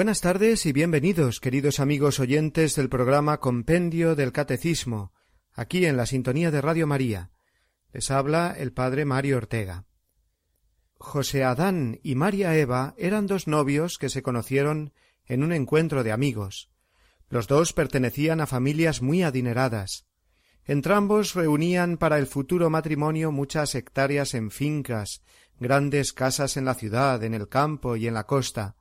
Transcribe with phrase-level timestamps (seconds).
[0.00, 5.12] Buenas tardes y bienvenidos, queridos amigos oyentes del programa Compendio del Catecismo,
[5.52, 7.32] aquí en la sintonía de Radio María.
[7.92, 9.84] Les habla el padre Mario Ortega.
[10.96, 14.94] José Adán y María Eva eran dos novios que se conocieron
[15.26, 16.70] en un encuentro de amigos.
[17.28, 20.06] Los dos pertenecían a familias muy adineradas.
[20.64, 25.20] Entrambos reunían para el futuro matrimonio muchas hectáreas en fincas,
[25.58, 28.76] grandes casas en la ciudad, en el campo y en la costa,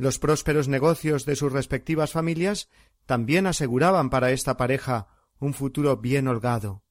[0.00, 2.70] los prósperos negocios de sus respectivas familias
[3.04, 6.82] también aseguraban para esta pareja un futuro bien holgado.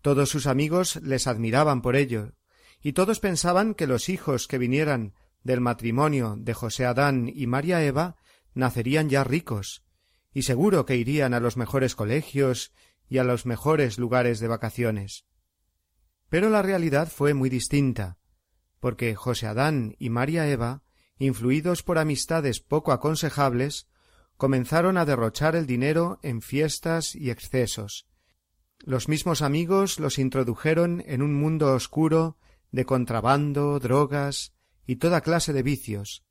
[0.00, 2.34] Todos sus amigos les admiraban por ello,
[2.80, 7.82] y todos pensaban que los hijos que vinieran del matrimonio de José Adán y María
[7.82, 8.14] Eva
[8.54, 9.82] nacerían ya ricos,
[10.32, 12.72] y seguro que irían a los mejores colegios
[13.08, 15.26] y a los mejores lugares de vacaciones.
[16.28, 18.18] Pero la realidad fue muy distinta,
[18.78, 20.84] porque José Adán y María Eva
[21.20, 23.86] influidos por amistades poco aconsejables,
[24.36, 28.08] comenzaron a derrochar el dinero en fiestas y excesos.
[28.78, 32.38] Los mismos amigos los introdujeron en un mundo oscuro
[32.72, 34.54] de contrabando, drogas
[34.86, 36.24] y toda clase de vicios,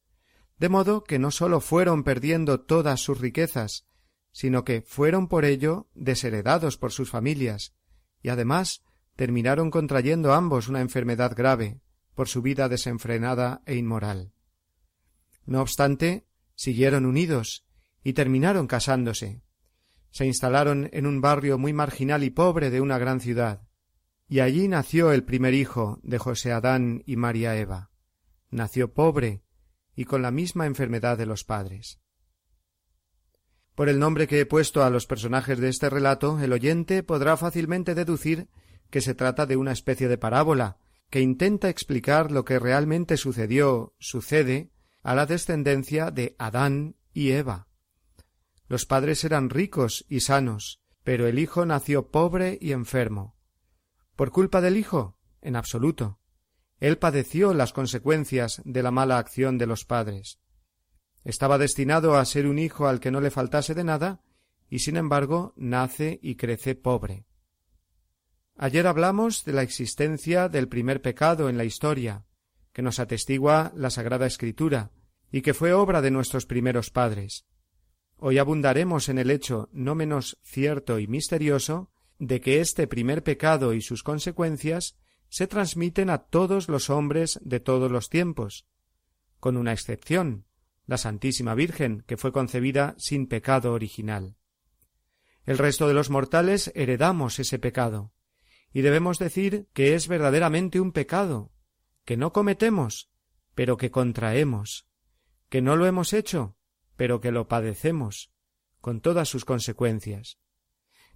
[0.57, 3.85] de modo que no sólo fueron perdiendo todas sus riquezas,
[4.31, 7.75] sino que fueron por ello desheredados por sus familias,
[8.23, 8.81] y además
[9.15, 11.79] terminaron contrayendo ambos una enfermedad grave
[12.15, 14.33] por su vida desenfrenada e inmoral.
[15.49, 17.65] No obstante, siguieron unidos
[18.03, 19.41] y terminaron casándose.
[20.11, 23.67] Se instalaron en un barrio muy marginal y pobre de una gran ciudad,
[24.27, 27.89] y allí nació el primer hijo de José Adán y María Eva.
[28.51, 29.41] Nació pobre
[29.95, 31.99] y con la misma enfermedad de los padres.
[33.73, 37.37] Por el nombre que he puesto a los personajes de este relato, el oyente podrá
[37.37, 38.49] fácilmente deducir
[38.91, 40.77] que se trata de una especie de parábola
[41.09, 44.69] que intenta explicar lo que realmente sucedió, sucede
[45.03, 47.67] a la descendencia de Adán y Eva.
[48.67, 53.35] Los padres eran ricos y sanos, pero el hijo nació pobre y enfermo.
[54.15, 55.17] ¿Por culpa del hijo?
[55.41, 56.19] En absoluto.
[56.79, 60.39] Él padeció las consecuencias de la mala acción de los padres.
[61.23, 64.21] Estaba destinado a ser un hijo al que no le faltase de nada,
[64.69, 67.25] y sin embargo nace y crece pobre.
[68.55, 72.25] Ayer hablamos de la existencia del primer pecado en la historia,
[72.79, 74.93] que nos atestigua la Sagrada Escritura,
[75.33, 77.45] y que fue obra de nuestros primeros padres.
[78.15, 83.73] Hoy abundaremos en el hecho no menos cierto y misterioso de que este primer pecado
[83.73, 84.95] y sus consecuencias
[85.27, 88.65] se transmiten a todos los hombres de todos los tiempos,
[89.41, 90.45] con una excepción,
[90.85, 94.37] la Santísima Virgen, que fue concebida sin pecado original.
[95.45, 98.13] El resto de los mortales heredamos ese pecado,
[98.71, 101.51] y debemos decir que es verdaderamente un pecado,
[102.09, 103.11] que no cometemos,
[103.53, 104.87] pero que contraemos,
[105.47, 106.57] que no lo hemos hecho,
[106.95, 108.31] pero que lo padecemos,
[108.81, 110.39] con todas sus consecuencias.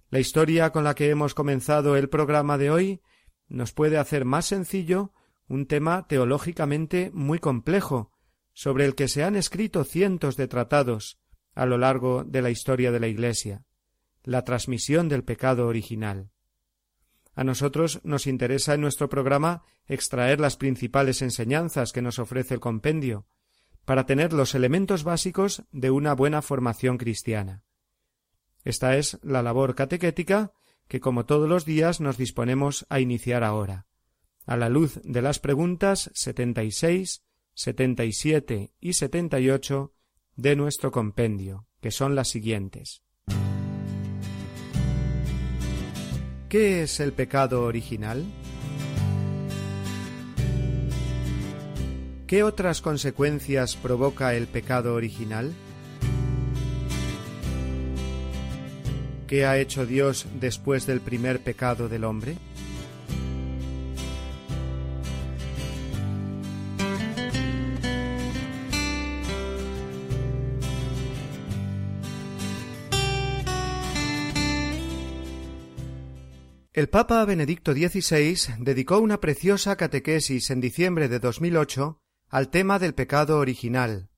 [0.08, 3.02] La historia con la que hemos comenzado el programa de hoy
[3.48, 5.12] nos puede hacer más sencillo
[5.48, 8.12] un tema teológicamente muy complejo,
[8.52, 11.18] sobre el que se han escrito cientos de tratados
[11.56, 13.64] a lo largo de la historia de la Iglesia,
[14.22, 16.30] la transmisión del pecado original.
[17.34, 22.60] A nosotros nos interesa en nuestro programa extraer las principales enseñanzas que nos ofrece el
[22.60, 23.26] compendio,
[23.84, 27.64] para tener los elementos básicos de una buena formación cristiana.
[28.64, 30.52] Esta es la labor catequética
[30.88, 33.86] que, como todos los días, nos disponemos a iniciar ahora,
[34.46, 39.50] a la luz de las preguntas setenta y seis, setenta y siete y setenta y
[39.50, 39.92] ocho
[40.36, 43.02] de nuestro compendio, que son las siguientes.
[46.54, 48.24] ¿Qué es el pecado original?
[52.28, 55.52] ¿Qué otras consecuencias provoca el pecado original?
[59.26, 62.36] ¿Qué ha hecho Dios después del primer pecado del hombre?
[76.74, 82.94] El Papa Benedicto XVI dedicó una preciosa catequesis en diciembre de 2008 al tema del
[82.94, 84.10] pecado original.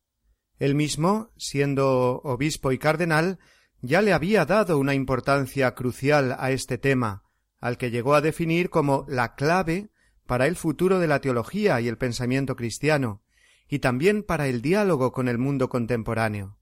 [0.58, 3.38] Él mismo, siendo obispo y cardenal,
[3.82, 7.24] ya le había dado una importancia crucial a este tema,
[7.60, 9.90] al que llegó a definir como la clave
[10.26, 13.20] para el futuro de la teología y el pensamiento cristiano,
[13.68, 16.56] y también para el diálogo con el mundo contemporáneo.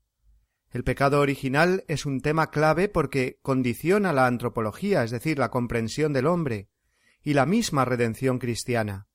[0.74, 6.12] El pecado original es un tema clave porque condiciona la antropología, es decir, la comprensión
[6.12, 6.68] del hombre,
[7.22, 9.06] y la misma redención cristiana.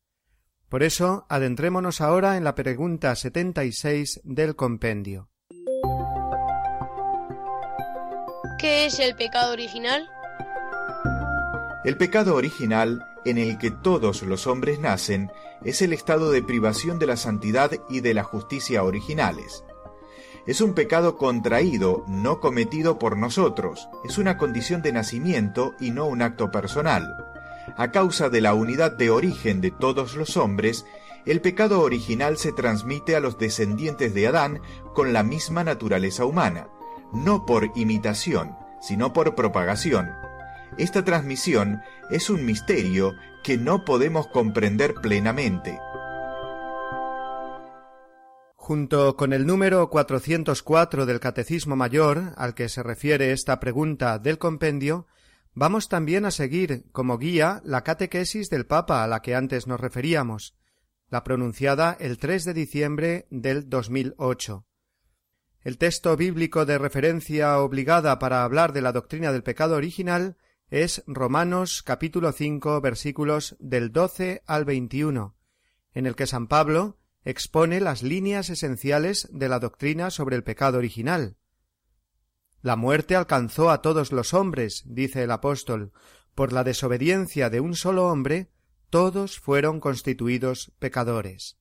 [0.69, 5.31] Por eso, adentrémonos ahora en la pregunta setenta y seis del compendio.
[8.57, 10.07] ¿Qué es el pecado original?
[11.83, 15.29] El pecado original, en el que todos los hombres nacen,
[15.65, 19.65] es el estado de privación de la santidad y de la justicia originales.
[20.49, 23.87] Es un pecado contraído, no cometido por nosotros.
[24.03, 27.15] Es una condición de nacimiento y no un acto personal.
[27.77, 30.85] A causa de la unidad de origen de todos los hombres,
[31.25, 34.59] el pecado original se transmite a los descendientes de Adán
[34.95, 36.67] con la misma naturaleza humana
[37.11, 40.11] no por imitación, sino por propagación.
[40.77, 45.79] Esta transmisión es un misterio que no podemos comprender plenamente.
[48.69, 54.37] Junto con el número 404 del Catecismo Mayor, al que se refiere esta pregunta del
[54.37, 55.07] compendio,
[55.55, 59.79] vamos también a seguir como guía la catequesis del Papa a la que antes nos
[59.79, 60.55] referíamos,
[61.09, 64.67] la pronunciada el 3 de diciembre del 2008.
[65.61, 70.37] El texto bíblico de referencia obligada para hablar de la doctrina del pecado original
[70.69, 75.35] es Romanos capítulo 5 versículos del 12 al 21,
[75.93, 76.98] en el que San Pablo
[77.29, 81.37] expone las líneas esenciales de la doctrina sobre el pecado original.
[82.61, 85.93] La muerte alcanzó a todos los hombres, dice el apóstol,
[86.35, 88.51] por la desobediencia de un solo hombre,
[88.89, 91.57] todos fueron constituidos pecadores.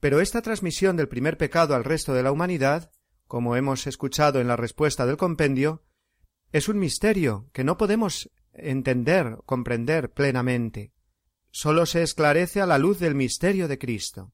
[0.00, 2.90] Pero esta transmisión del primer pecado al resto de la humanidad,
[3.26, 5.82] como hemos escuchado en la respuesta del compendio,
[6.52, 10.92] es un misterio que no podemos entender, comprender plenamente.
[11.50, 14.32] Sólo se esclarece a la luz del misterio de Cristo.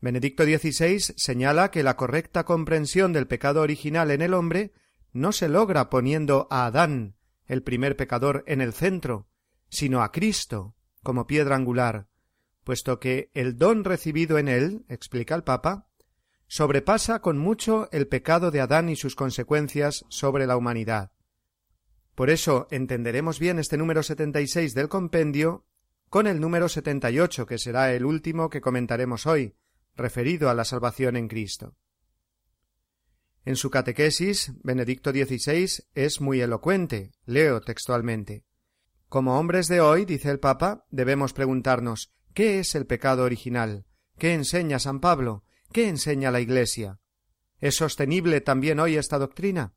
[0.00, 4.72] Benedicto XVI señala que la correcta comprensión del pecado original en el hombre
[5.12, 7.16] no se logra poniendo a Adán,
[7.46, 9.28] el primer pecador, en el centro,
[9.68, 12.08] sino a Cristo como piedra angular,
[12.64, 15.88] puesto que el don recibido en él, explica el Papa,
[16.48, 21.12] sobrepasa con mucho el pecado de Adán y sus consecuencias sobre la humanidad.
[22.14, 25.64] Por eso entenderemos bien este número setenta y seis del compendio
[26.08, 29.54] con el número setenta y ocho, que será el último que comentaremos hoy,
[29.96, 31.76] referido a la salvación en Cristo.
[33.44, 37.12] En su catequesis, Benedicto XVI es muy elocuente.
[37.24, 38.44] Leo textualmente.
[39.08, 43.86] Como hombres de hoy, dice el Papa, debemos preguntarnos ¿Qué es el pecado original?
[44.18, 45.44] ¿Qué enseña San Pablo?
[45.72, 46.98] ¿Qué enseña la Iglesia?
[47.60, 49.74] ¿Es sostenible también hoy esta doctrina?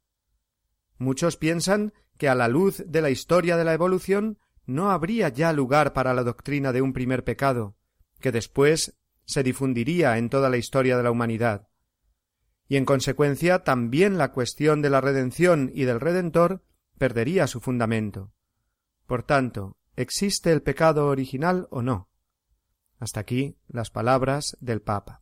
[0.98, 5.54] Muchos piensan que a la luz de la historia de la evolución no habría ya
[5.54, 7.78] lugar para la doctrina de un primer pecado,
[8.20, 8.99] que después
[9.30, 11.68] se difundiría en toda la historia de la humanidad.
[12.68, 16.64] Y en consecuencia también la cuestión de la redención y del Redentor
[16.98, 18.34] perdería su fundamento.
[19.06, 22.10] Por tanto, ¿existe el pecado original o no?
[22.98, 25.22] Hasta aquí las palabras del Papa.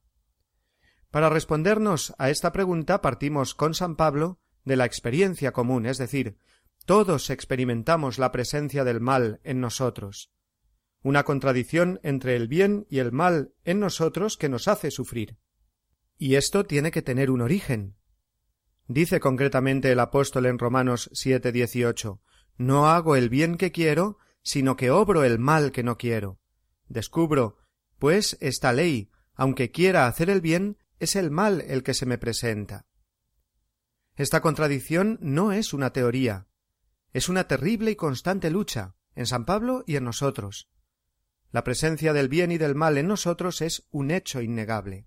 [1.11, 6.37] Para respondernos a esta pregunta partimos con San Pablo de la experiencia común, es decir,
[6.85, 10.31] todos experimentamos la presencia del mal en nosotros,
[11.07, 15.37] una contradicción entre el bien y el mal en nosotros que nos hace sufrir.
[16.17, 17.95] Y esto tiene que tener un origen.
[18.89, 22.21] Dice concretamente el apóstol en Romanos 7, 18,
[22.57, 26.41] No hago el bien que quiero, sino que obro el mal que no quiero.
[26.89, 27.55] Descubro
[27.99, 32.17] pues esta ley, aunque quiera hacer el bien, es el mal el que se me
[32.17, 32.85] presenta.
[34.17, 36.47] Esta contradicción no es una teoría,
[37.13, 40.69] es una terrible y constante lucha en San Pablo y en nosotros.
[41.51, 45.05] La presencia del bien y del mal en nosotros es un hecho innegable.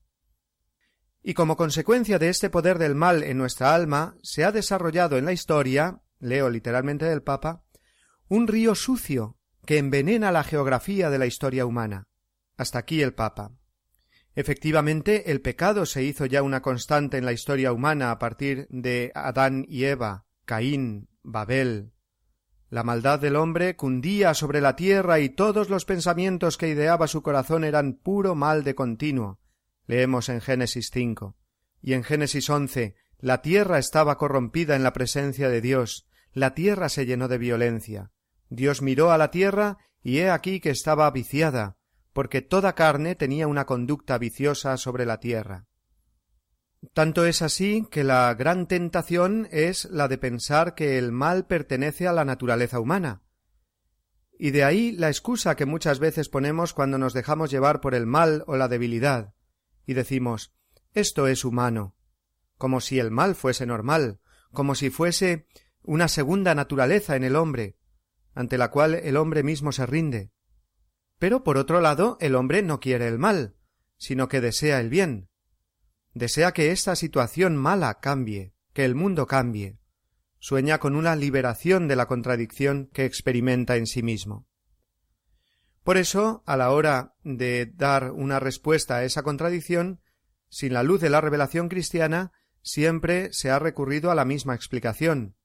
[1.22, 5.26] Y como consecuencia de este poder del mal en nuestra alma, se ha desarrollado en
[5.26, 7.64] la historia, leo literalmente del Papa,
[8.28, 12.08] un río sucio que envenena la geografía de la historia humana.
[12.56, 13.52] Hasta aquí el Papa.
[14.34, 19.12] Efectivamente, el pecado se hizo ya una constante en la historia humana a partir de
[19.14, 21.92] Adán y Eva, Caín, Babel.
[22.70, 27.20] La maldad del hombre cundía sobre la tierra y todos los pensamientos que ideaba su
[27.20, 29.40] corazón eran puro mal de continuo.
[29.86, 31.36] Leemos en Génesis cinco.
[31.82, 36.88] Y en Génesis once la tierra estaba corrompida en la presencia de Dios, la tierra
[36.88, 38.12] se llenó de violencia.
[38.48, 41.76] Dios miró a la tierra y he aquí que estaba viciada,
[42.12, 45.66] porque toda carne tenía una conducta viciosa sobre la tierra.
[46.94, 52.08] Tanto es así que la gran tentación es la de pensar que el mal pertenece
[52.08, 53.22] a la naturaleza humana.
[54.38, 58.06] Y de ahí la excusa que muchas veces ponemos cuando nos dejamos llevar por el
[58.06, 59.34] mal o la debilidad,
[59.84, 60.54] y decimos
[60.92, 61.94] esto es humano,
[62.56, 64.18] como si el mal fuese normal,
[64.50, 65.46] como si fuese
[65.82, 67.76] una segunda naturaleza en el hombre,
[68.34, 70.32] ante la cual el hombre mismo se rinde.
[71.18, 73.54] Pero por otro lado, el hombre no quiere el mal,
[73.98, 75.29] sino que desea el bien.
[76.14, 79.78] Desea que esta situación mala cambie, que el mundo cambie.
[80.38, 84.46] Sueña con una liberación de la contradicción que experimenta en sí mismo.
[85.84, 90.00] Por eso, a la hora de dar una respuesta a esa contradicción,
[90.48, 95.36] sin la luz de la revelación cristiana, siempre se ha recurrido a la misma explicación.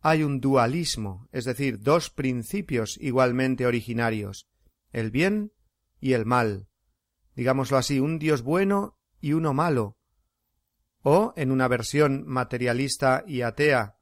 [0.00, 4.48] Hay un dualismo, es decir, dos principios igualmente originarios,
[4.92, 5.52] el bien
[6.00, 6.68] y el mal.
[7.34, 9.96] Digámoslo así, un Dios bueno y uno malo.
[11.02, 13.96] O, en una versión materialista y atea,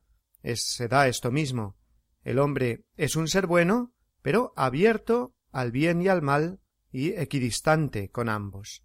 [0.54, 1.76] se da esto mismo.
[2.22, 6.60] El hombre es un ser bueno, pero abierto al bien y al mal
[6.92, 8.84] y equidistante con ambos.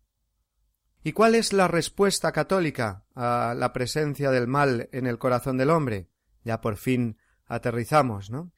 [1.04, 5.70] ¿Y cuál es la respuesta católica a la presencia del mal en el corazón del
[5.70, 6.10] hombre?
[6.44, 8.52] Ya por fin aterrizamos, ¿no?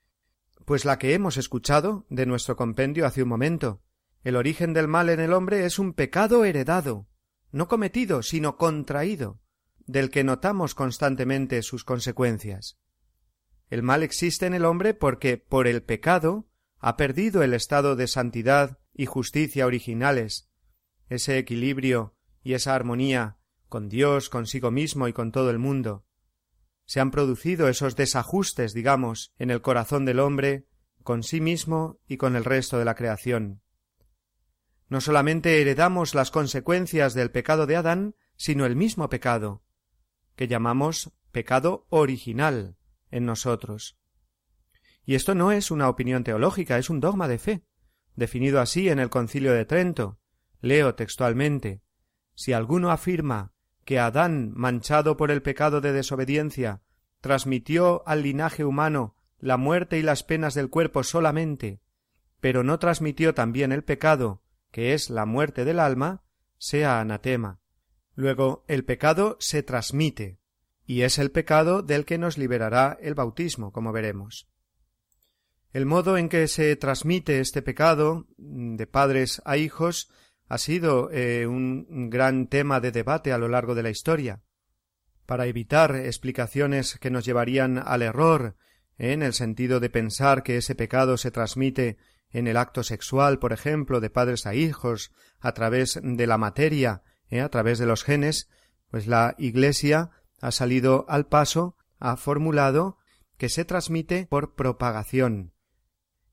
[0.66, 3.82] Pues la que hemos escuchado de nuestro compendio hace un momento.
[4.24, 7.08] El origen del mal en el hombre es un pecado heredado,
[7.52, 9.40] no cometido, sino contraído,
[9.88, 12.77] del que notamos constantemente sus consecuencias.
[13.70, 16.48] El mal existe en el hombre porque, por el pecado,
[16.79, 20.50] ha perdido el estado de santidad y justicia originales,
[21.10, 26.06] ese equilibrio y esa armonía con Dios, consigo mismo y con todo el mundo.
[26.86, 30.67] Se han producido esos desajustes, digamos, en el corazón del hombre,
[31.03, 33.62] con sí mismo y con el resto de la creación.
[34.88, 39.63] No solamente heredamos las consecuencias del pecado de Adán, sino el mismo pecado,
[40.38, 42.77] que llamamos pecado original
[43.12, 43.98] en nosotros.
[45.03, 47.65] Y esto no es una opinión teológica, es un dogma de fe,
[48.15, 50.20] definido así en el Concilio de Trento.
[50.62, 51.82] Leo textualmente
[52.38, 53.51] si alguno afirma
[53.84, 56.84] que Adán, manchado por el pecado de desobediencia,
[57.20, 61.82] transmitió al linaje humano la muerte y las penas del cuerpo solamente,
[62.39, 66.22] pero no transmitió también el pecado, que es la muerte del alma,
[66.60, 67.60] sea anatema.
[68.18, 70.40] Luego, el pecado se transmite,
[70.88, 74.50] y es el pecado del que nos liberará el bautismo, como veremos.
[75.72, 80.10] El modo en que se transmite este pecado de padres a hijos
[80.48, 84.42] ha sido eh, un gran tema de debate a lo largo de la historia.
[85.28, 88.56] Para evitar explicaciones que nos llevarían al error,
[88.98, 91.98] eh, en el sentido de pensar que ese pecado se transmite
[92.32, 97.04] en el acto sexual, por ejemplo, de padres a hijos, a través de la materia,
[97.29, 98.50] eh, a través de los genes,
[98.89, 102.98] pues la Iglesia ha salido al paso, ha formulado
[103.38, 105.53] que se transmite por propagación,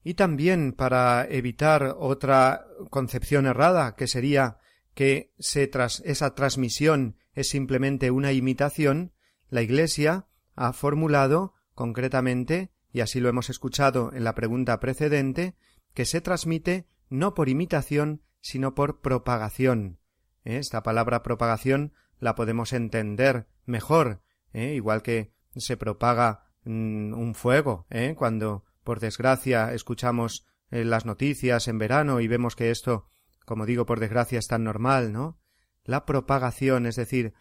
[0.05, 4.59] y también para evitar otra concepción errada que sería
[4.95, 9.13] que esa transmisión es simplemente una imitación,
[9.49, 15.57] la Iglesia ha formulado concretamente, y así lo hemos escuchado en la pregunta precedente,
[15.95, 19.99] que se transmite no por imitación, sino por propagación.
[20.45, 20.59] ¿Eh?
[20.59, 24.23] Esta palabra propagación la podemos entender mejor,
[24.53, 24.75] ¿eh?
[24.75, 28.15] igual que se propaga mm, un fuego, ¿eh?
[28.17, 33.07] cuando por desgracia, escuchamos las noticias en verano y vemos que esto,
[33.47, 35.39] como digo, por desgracia es tan normal, ¿no?
[35.85, 37.33] La propagación, es decir,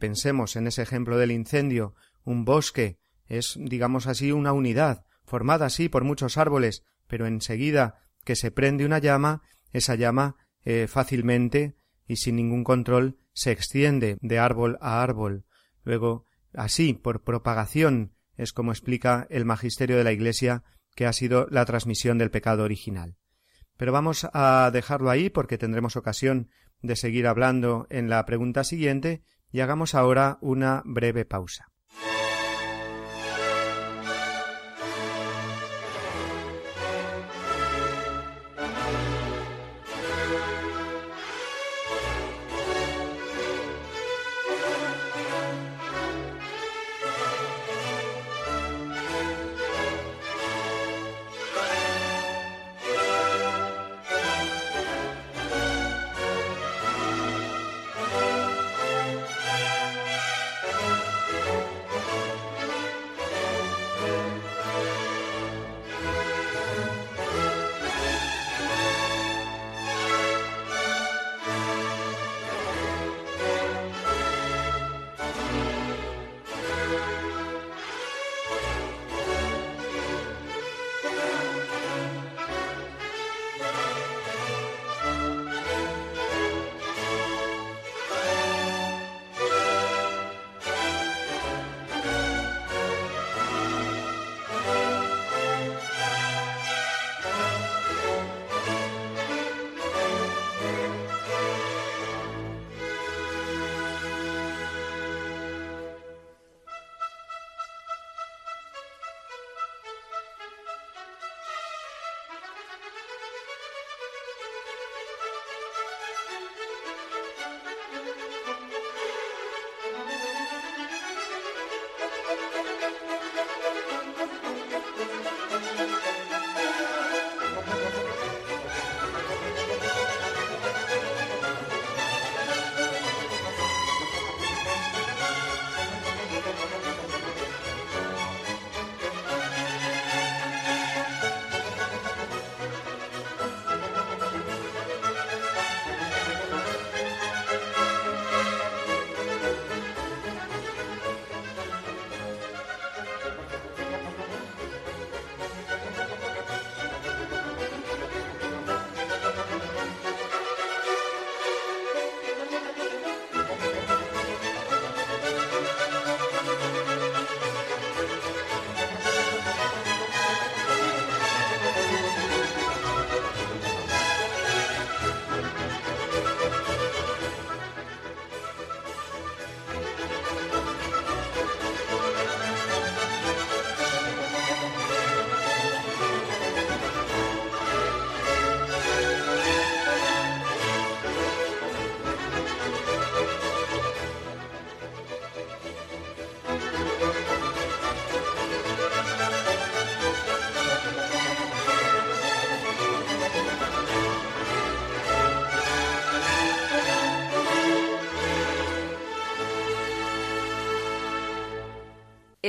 [0.00, 1.94] pensemos en ese ejemplo del incendio,
[2.24, 8.36] un bosque es, digamos así, una unidad, formada así por muchos árboles, pero enseguida que
[8.36, 14.38] se prende una llama, esa llama eh, fácilmente y sin ningún control se extiende de
[14.38, 15.44] árbol a árbol.
[15.84, 21.46] Luego, así, por propagación, es como explica el magisterio de la Iglesia que ha sido
[21.50, 23.16] la transmisión del pecado original.
[23.76, 26.50] Pero vamos a dejarlo ahí porque tendremos ocasión
[26.82, 31.71] de seguir hablando en la pregunta siguiente y hagamos ahora una breve pausa.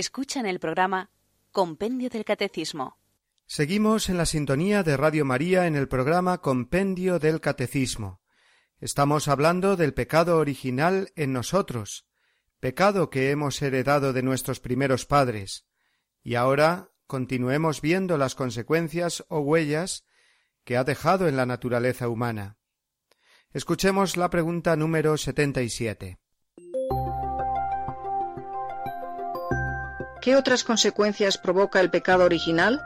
[0.04, 1.12] Escuchan el programa
[1.54, 2.98] Compendio del Catecismo.
[3.46, 8.20] Seguimos en la sintonía de Radio María en el programa Compendio del Catecismo.
[8.82, 12.06] Estamos hablando del pecado original en nosotros,
[12.60, 15.68] pecado que hemos heredado de nuestros primeros padres,
[16.22, 20.06] y ahora continuemos viendo las consecuencias o huellas
[20.66, 22.58] que ha dejado en la naturaleza humana.
[23.54, 26.20] Escuchemos la pregunta número 77.
[30.24, 32.82] ¿Qué otras consecuencias provoca el pecado original?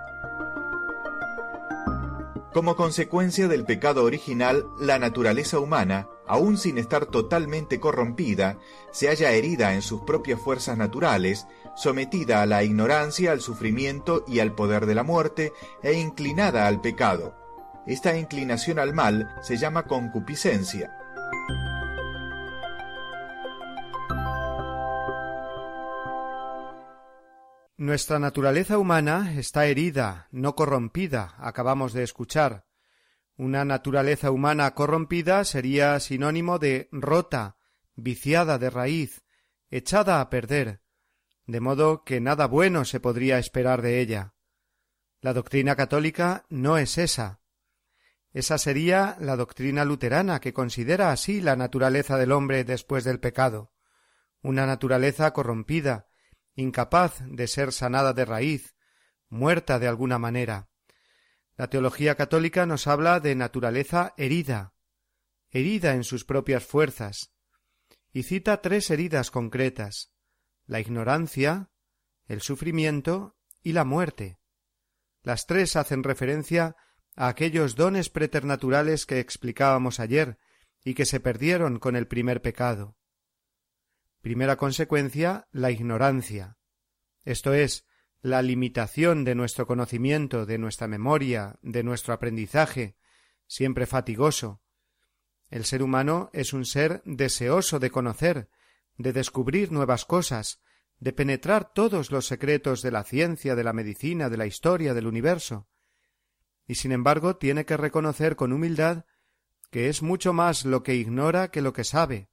[2.52, 8.58] Como consecuencia del pecado original, la naturaleza humana, aun sin estar totalmente corrompida,
[8.92, 11.46] se halla herida en sus propias fuerzas naturales,
[11.76, 16.82] sometida a la ignorancia, al sufrimiento y al poder de la muerte, e inclinada al
[16.82, 17.36] pecado.
[17.86, 20.92] Esta inclinación al mal se llama concupiscencia.
[27.80, 32.66] Nuestra naturaleza humana está herida, no corrompida, acabamos de escuchar.
[33.36, 37.58] Una naturaleza humana corrompida sería sinónimo de rota,
[37.96, 39.22] viciada de raíz,
[39.70, 40.82] echada a perder,
[41.46, 44.34] de modo que nada bueno se podría esperar de ella.
[45.22, 47.42] La doctrina católica no es esa.
[48.34, 53.72] Esa sería la doctrina luterana, que considera así la naturaleza del hombre después del pecado,
[54.42, 56.07] una naturaleza corrompida,
[56.58, 58.76] incapaz de ser sanada de raíz,
[59.30, 60.68] muerta de alguna manera.
[61.56, 64.74] La teología católica nos habla de naturaleza herida,
[65.50, 67.32] herida en sus propias fuerzas,
[68.12, 70.12] y cita tres heridas concretas
[70.68, 71.72] la ignorancia,
[72.28, 74.38] el sufrimiento y la muerte.
[75.24, 76.76] Las tres hacen referencia
[77.16, 80.38] a aquellos dones preternaturales que explicábamos ayer
[80.84, 82.98] y que se perdieron con el primer pecado.
[84.28, 86.58] Primera consecuencia, la ignorancia.
[87.24, 87.86] Esto es,
[88.20, 92.98] la limitación de nuestro conocimiento, de nuestra memoria, de nuestro aprendizaje,
[93.48, 94.62] siempre fatigoso.
[95.50, 98.50] El ser humano es un ser deseoso de conocer,
[98.98, 100.60] de descubrir nuevas cosas,
[101.00, 105.08] de penetrar todos los secretos de la ciencia, de la medicina, de la historia, del
[105.08, 105.70] universo.
[106.68, 109.06] Y sin embargo tiene que reconocer con humildad
[109.72, 112.30] que es mucho más lo que ignora que lo que sabe,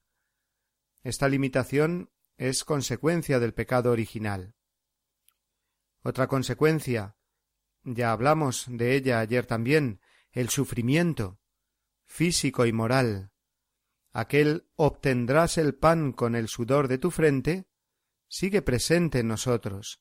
[1.04, 4.56] esta limitación es consecuencia del pecado original.
[6.02, 7.16] Otra consecuencia,
[7.84, 10.00] ya hablamos de ella ayer también,
[10.32, 11.38] el sufrimiento
[12.04, 13.30] físico y moral.
[14.12, 17.68] Aquel obtendrás el pan con el sudor de tu frente,
[18.28, 20.00] sigue presente en nosotros.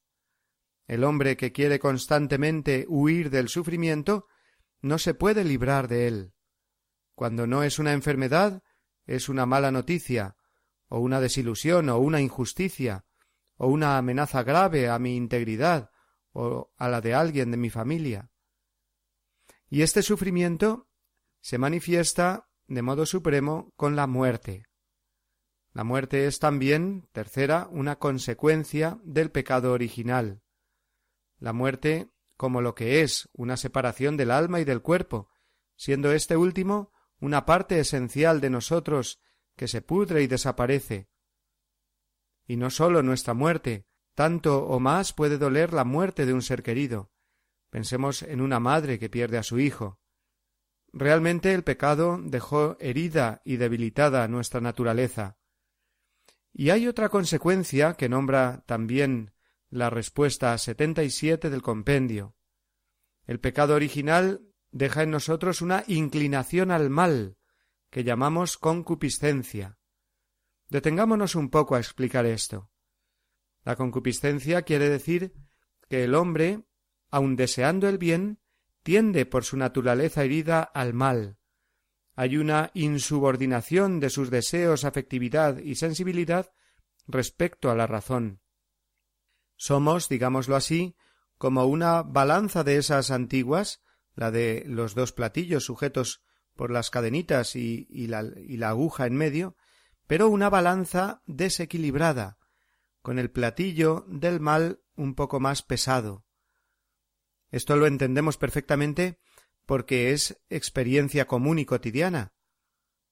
[0.87, 4.27] El hombre que quiere constantemente huir del sufrimiento
[4.81, 6.33] no se puede librar de él.
[7.15, 8.63] Cuando no es una enfermedad,
[9.05, 10.35] es una mala noticia,
[10.93, 13.03] o una desilusión o una injusticia
[13.55, 15.89] o una amenaza grave a mi integridad
[16.33, 18.29] o a la de alguien de mi familia.
[19.71, 20.87] Y este sufrimiento
[21.41, 24.67] se manifiesta de modo supremo con la muerte.
[25.71, 30.43] La muerte es también, tercera, una consecuencia del pecado original.
[31.39, 35.29] La muerte como lo que es una separación del alma y del cuerpo,
[35.75, 39.19] siendo este último una parte esencial de nosotros
[39.55, 41.09] que se pudre y desaparece.
[42.45, 43.85] Y no sólo nuestra muerte,
[44.15, 47.11] tanto o más puede doler la muerte de un ser querido.
[47.69, 49.99] Pensemos en una madre que pierde a su hijo.
[50.91, 55.39] Realmente el pecado dejó herida y debilitada nuestra naturaleza.
[56.51, 59.33] Y hay otra consecuencia que nombra también
[59.69, 62.35] la respuesta setenta y siete del compendio.
[63.25, 67.37] El pecado original deja en nosotros una inclinación al mal,
[67.93, 69.77] que llamamos concupiscencia.
[70.67, 72.71] Detengámonos un poco a explicar esto.
[73.63, 75.35] La concupiscencia quiere decir
[75.89, 76.63] que el hombre,
[77.11, 78.39] aun deseando el bien,
[78.81, 81.37] tiende por su naturaleza herida al mal.
[82.15, 86.51] Hay una insubordinación de sus deseos, afectividad y sensibilidad
[87.05, 88.41] respecto a la razón.
[89.55, 90.95] Somos, digámoslo así,
[91.37, 93.83] como una balanza de esas antiguas,
[94.15, 96.23] la de los dos platillos sujetos
[96.55, 99.55] por las cadenitas y, la, y la aguja en medio,
[100.07, 102.37] pero una balanza desequilibrada,
[103.01, 106.25] con el platillo del mal un poco más pesado.
[107.51, 109.19] Esto lo entendemos perfectamente
[109.65, 112.33] porque es experiencia común y cotidiana.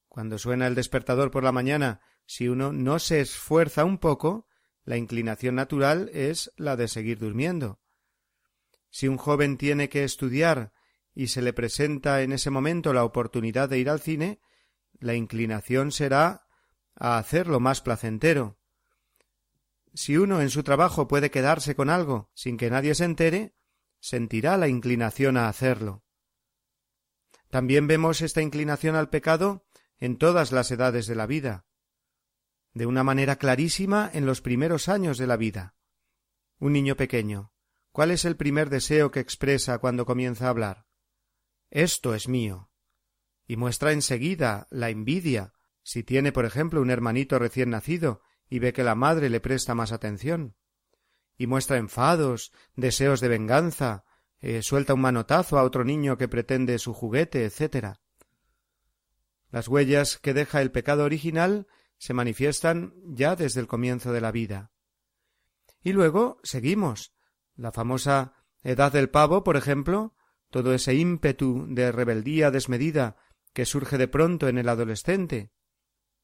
[0.07, 4.47] Cuando suena el despertador por la mañana, si uno no se esfuerza un poco,
[4.83, 7.79] la inclinación natural es la de seguir durmiendo.
[8.89, 10.73] Si un joven tiene que estudiar
[11.13, 14.39] y se le presenta en ese momento la oportunidad de ir al cine,
[14.99, 16.47] la inclinación será
[16.95, 18.57] a hacerlo más placentero.
[19.93, 23.55] si uno en su trabajo puede quedarse con algo sin que nadie se entere,
[23.99, 26.05] sentirá la inclinación a hacerlo.
[27.49, 29.65] También vemos esta inclinación al pecado
[29.97, 31.65] en todas las edades de la vida,
[32.73, 35.75] de una manera clarísima en los primeros años de la vida.
[36.57, 37.51] Un niño pequeño,
[37.91, 40.90] ¿cuál es el primer deseo que expresa cuando comienza a hablar?
[41.71, 42.69] Esto es mío.
[43.47, 45.53] Y muestra enseguida la envidia,
[45.83, 49.73] si tiene, por ejemplo, un hermanito recién nacido y ve que la madre le presta
[49.73, 50.55] más atención.
[51.37, 54.03] Y muestra enfados, deseos de venganza,
[54.39, 57.95] eh, suelta un manotazo a otro niño que pretende su juguete, etc.
[59.49, 64.31] Las huellas que deja el pecado original se manifiestan ya desde el comienzo de la
[64.31, 64.71] vida.
[65.83, 67.13] Y luego seguimos.
[67.55, 70.15] La famosa edad del pavo, por ejemplo,
[70.51, 73.15] todo ese ímpetu de rebeldía desmedida
[73.53, 75.51] que surge de pronto en el adolescente.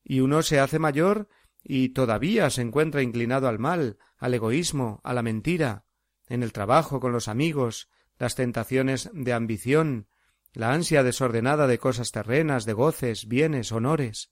[0.04, 1.28] Y uno se hace mayor
[1.64, 5.86] y todavía se encuentra inclinado al mal, al egoísmo, a la mentira,
[6.28, 10.08] en el trabajo con los amigos, las tentaciones de ambición,
[10.54, 14.32] la ansia desordenada de cosas terrenas, de goces, bienes, honores.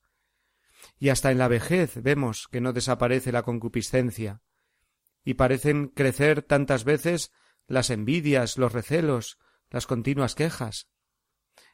[0.99, 4.41] Y hasta en la vejez vemos que no desaparece la concupiscencia,
[5.23, 7.31] y parecen crecer tantas veces
[7.67, 9.39] las envidias, los recelos,
[9.75, 10.87] las continuas quejas.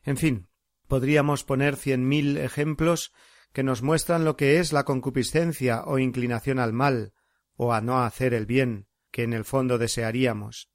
[0.01, 0.49] En fin,
[0.87, 3.13] podríamos poner cien mil ejemplos
[3.53, 7.13] que nos muestran lo que es la concupiscencia o inclinación al mal,
[7.57, 10.71] o a no hacer el bien, que en el fondo desearíamos.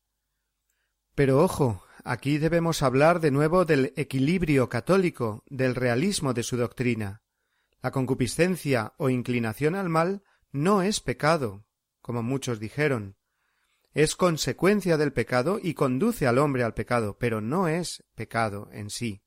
[1.16, 7.22] Pero ojo, aquí debemos hablar de nuevo del equilibrio católico, del realismo de su doctrina.
[7.82, 11.66] La concupiscencia o inclinación al mal no es pecado,
[12.02, 13.16] como muchos dijeron.
[13.96, 18.90] Es consecuencia del pecado y conduce al hombre al pecado, pero no es pecado en
[18.90, 19.22] sí.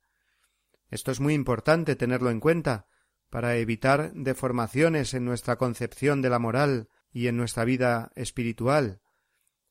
[0.91, 2.85] Esto es muy importante tenerlo en cuenta
[3.31, 9.01] para evitar deformaciones en nuestra concepción de la moral y en nuestra vida espiritual.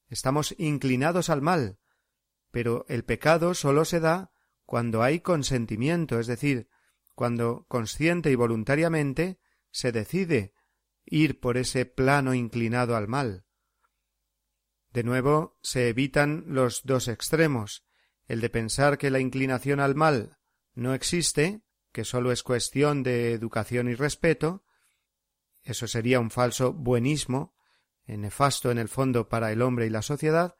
[0.08, 1.78] Estamos inclinados al mal,
[2.50, 4.32] pero el pecado sólo se da
[4.64, 6.70] cuando hay consentimiento, es decir,
[7.14, 9.38] cuando consciente y voluntariamente
[9.70, 10.54] se decide
[11.04, 13.44] ir por ese plano inclinado al mal.
[14.98, 17.84] De nuevo se evitan los dos extremos,
[18.26, 20.38] el de pensar que la inclinación al mal
[20.74, 21.60] no existe,
[21.92, 24.64] que sólo es cuestión de educación y respeto,
[25.62, 27.54] eso sería un falso buenismo,
[28.08, 30.56] nefasto en el fondo para el hombre y la sociedad,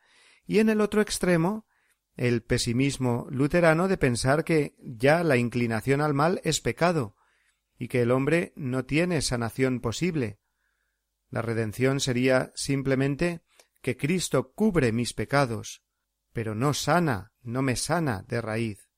[0.46, 1.66] y en el otro extremo
[2.14, 7.16] el pesimismo luterano de pensar que ya la inclinación al mal es pecado
[7.77, 10.38] y que el hombre no tiene sanación posible.
[11.29, 13.42] La redención sería simplemente
[13.80, 15.82] que Cristo cubre mis pecados,
[16.32, 18.88] pero no sana, no me sana de raíz.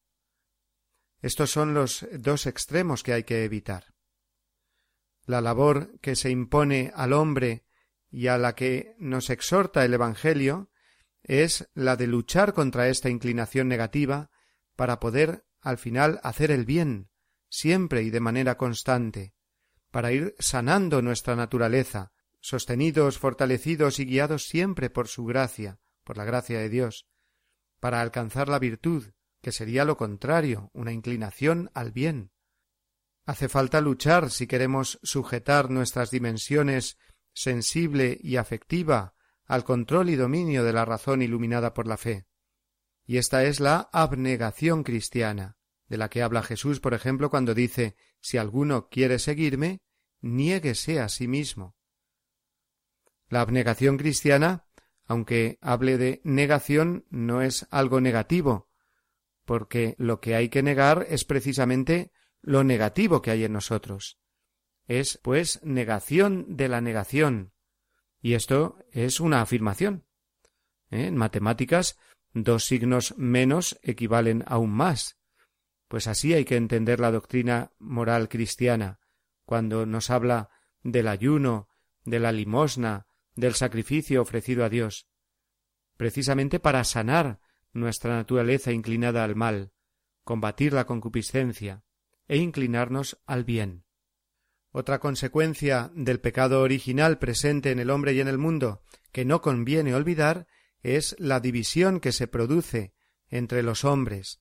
[1.22, 3.94] Estos son los dos extremos que hay que evitar.
[5.26, 7.64] La labor que se impone al hombre
[8.10, 10.70] y a la que nos exhorta el Evangelio
[11.22, 14.30] es la de luchar contra esta inclinación negativa
[14.76, 17.10] para poder al final hacer el bien,
[17.48, 19.34] siempre y de manera constante,
[19.90, 26.24] para ir sanando nuestra naturaleza, sostenidos, fortalecidos y guiados siempre por su gracia, por la
[26.24, 27.06] gracia de Dios,
[27.78, 32.32] para alcanzar la virtud, que sería lo contrario, una inclinación al bien.
[33.24, 36.98] Hace falta luchar si queremos sujetar nuestras dimensiones
[37.32, 39.14] sensible y afectiva
[39.46, 42.26] al control y dominio de la razón iluminada por la fe.
[43.04, 45.56] Y esta es la abnegación cristiana,
[45.88, 49.80] de la que habla Jesús, por ejemplo, cuando dice Si alguno quiere seguirme,
[50.20, 51.74] niéguese a sí mismo.
[53.30, 54.66] La abnegación cristiana,
[55.06, 58.68] aunque hable de negación, no es algo negativo,
[59.44, 62.12] porque lo que hay que negar es precisamente
[62.42, 64.18] lo negativo que hay en nosotros.
[64.86, 67.52] Es, pues, negación de la negación,
[68.20, 70.04] y esto es una afirmación.
[70.90, 71.06] ¿Eh?
[71.06, 71.98] En matemáticas,
[72.32, 75.18] dos signos menos equivalen a un más.
[75.86, 78.98] Pues así hay que entender la doctrina moral cristiana,
[79.44, 80.50] cuando nos habla
[80.82, 81.68] del ayuno,
[82.04, 85.06] de la limosna, del sacrificio ofrecido a Dios,
[85.96, 87.40] precisamente para sanar
[87.72, 89.72] nuestra naturaleza inclinada al mal,
[90.24, 91.84] combatir la concupiscencia
[92.28, 93.84] e inclinarnos al bien.
[94.72, 99.40] Otra consecuencia del pecado original presente en el hombre y en el mundo que no
[99.42, 100.46] conviene olvidar
[100.82, 102.94] es la división que se produce
[103.28, 104.40] entre los hombres.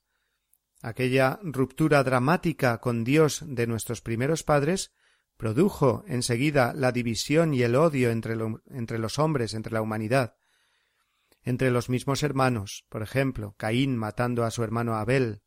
[0.81, 4.91] Aquella ruptura dramática con Dios de nuestros primeros padres
[5.39, 8.35] produjo enseguida la división y el odio entre,
[8.71, 10.35] entre, los hombres, entre la humanidad,
[11.43, 15.41] entre los mismos hermanos, por ejemplo, Caín matando a su hermano Abel,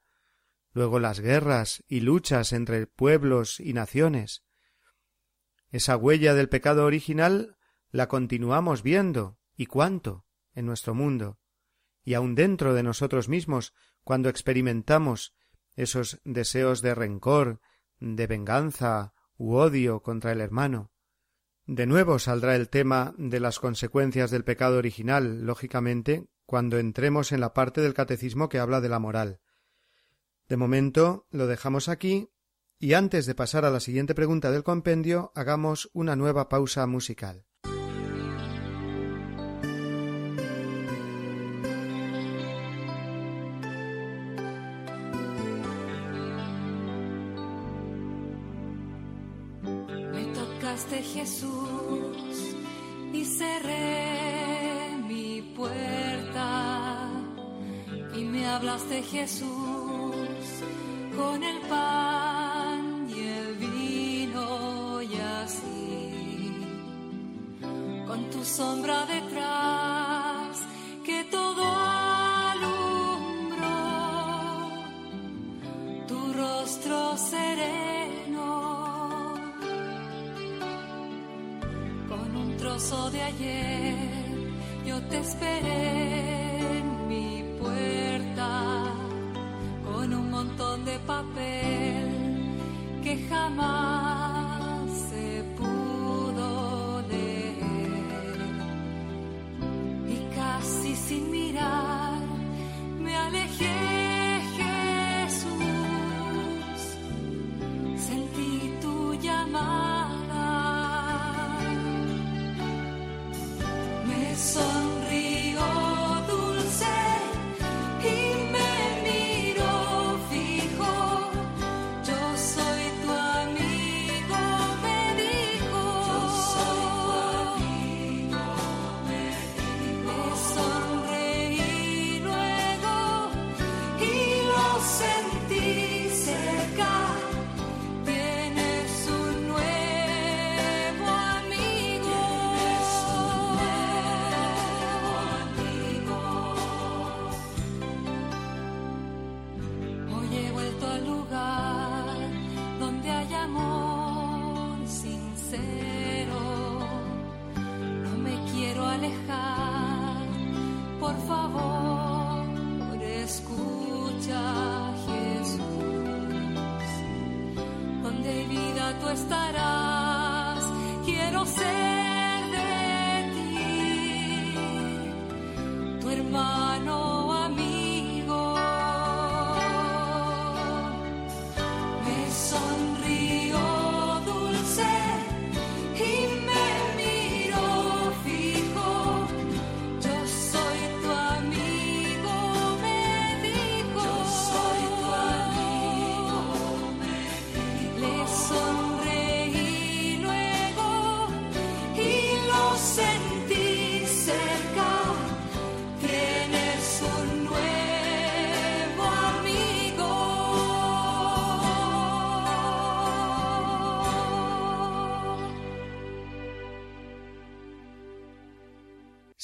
[0.72, 4.44] luego las guerras y luchas entre pueblos y naciones,
[5.68, 7.58] esa huella del pecado original
[7.90, 10.24] la continuamos viendo, y cuánto,
[10.54, 11.38] en nuestro mundo,
[12.02, 13.74] y aun dentro de nosotros mismos,
[14.04, 15.34] cuando experimentamos
[15.74, 17.60] esos deseos de rencor,
[18.00, 20.92] de venganza u odio contra el hermano.
[21.66, 27.40] De nuevo saldrá el tema de las consecuencias del pecado original, lógicamente, cuando entremos en
[27.40, 29.40] la parte del catecismo que habla de la moral.
[30.48, 32.28] De momento lo dejamos aquí
[32.78, 37.46] y antes de pasar a la siguiente pregunta del compendio hagamos una nueva pausa musical.
[59.12, 59.81] Jesús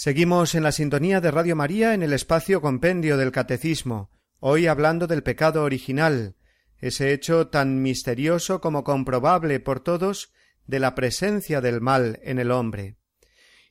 [0.00, 5.08] Seguimos en la sintonía de Radio María en el espacio compendio del Catecismo, hoy hablando
[5.08, 6.37] del pecado original,
[6.76, 10.32] ese hecho tan misterioso como comprobable por todos
[10.68, 12.94] de la presencia del mal en el hombre.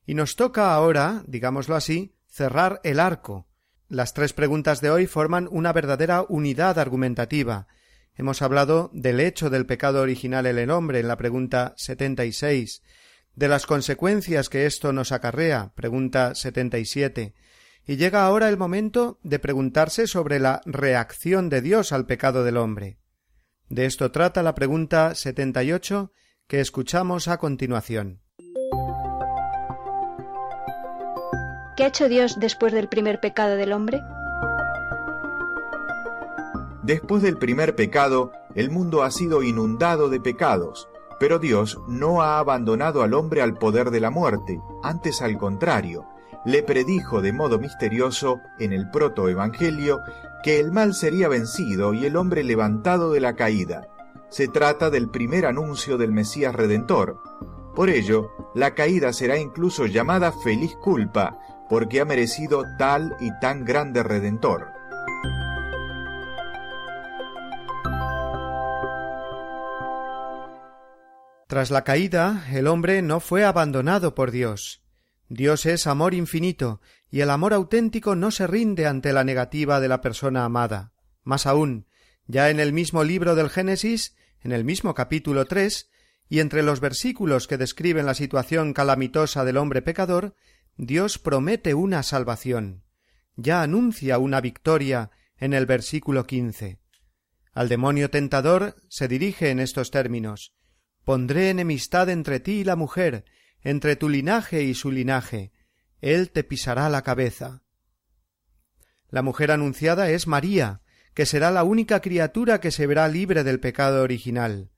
[0.05, 3.47] Y nos toca ahora, digámoslo así, cerrar el arco.
[3.87, 7.67] Las tres preguntas de hoy forman una verdadera unidad argumentativa.
[8.15, 12.83] Hemos hablado del hecho del pecado original en el hombre en la pregunta 76,
[13.38, 17.36] de las consecuencias que esto nos acarrea, pregunta 77,
[17.86, 22.58] y llega ahora el momento de preguntarse sobre la reacción de Dios al pecado del
[22.58, 22.97] hombre.
[23.69, 26.12] De esto trata la pregunta 78
[26.47, 28.23] que escuchamos a continuación.
[31.78, 34.02] ¿Qué ha hecho Dios después del primer pecado del hombre?
[36.82, 42.39] Después del primer pecado, el mundo ha sido inundado de pecados, pero Dios no ha
[42.39, 46.06] abandonado al hombre al poder de la muerte, antes al contrario,
[46.45, 49.99] le predijo de modo misterioso en el protoevangelio
[50.43, 53.88] que el mal sería vencido y el hombre levantado de la caída.
[54.30, 57.21] Se trata del primer anuncio del Mesías Redentor.
[57.75, 61.38] Por ello, la caída será incluso llamada feliz culpa,
[61.69, 64.76] porque ha merecido tal y tan grande Redentor.
[71.47, 74.83] Tras la caída, el hombre no fue abandonado por Dios.
[75.29, 79.88] Dios es amor infinito, y el amor auténtico no se rinde ante la negativa de
[79.88, 80.91] la persona amada.
[81.23, 81.88] Más aún,
[82.25, 85.89] ya en el mismo libro del Génesis, en el mismo capítulo tres,
[86.27, 90.36] y entre los versículos que describen la situación calamitosa del hombre pecador,
[90.75, 92.83] Dios promete una salvación.
[93.38, 96.81] Ya anuncia una victoria en el versículo quince.
[97.53, 100.57] Al demonio tentador se dirige en estos términos
[101.08, 103.24] Pondré enemistad entre ti y la mujer,
[103.62, 105.54] entre tu linaje y su linaje.
[106.02, 107.63] Él te pisará la cabeza.
[109.08, 110.82] La mujer anunciada es María,
[111.13, 114.70] que será la única criatura que se verá libre del pecado original,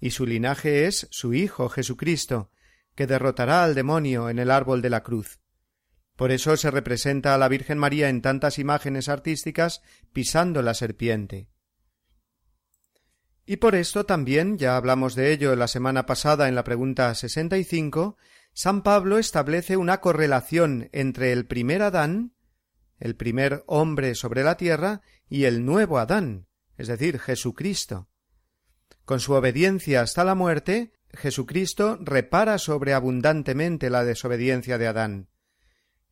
[0.00, 2.50] y su linaje es su Hijo Jesucristo,
[2.96, 5.38] que derrotará al demonio en el árbol de la cruz.
[6.16, 11.46] Por eso se representa a la Virgen María en tantas imágenes artísticas pisando la serpiente.
[13.50, 18.18] Y por esto también, ya hablamos de ello la semana pasada en la pregunta 65,
[18.52, 22.34] San Pablo establece una correlación entre el primer Adán,
[22.98, 28.10] el primer hombre sobre la tierra, y el nuevo Adán, es decir, Jesucristo.
[29.06, 35.30] Con su obediencia hasta la muerte, Jesucristo repara sobreabundantemente la desobediencia de Adán,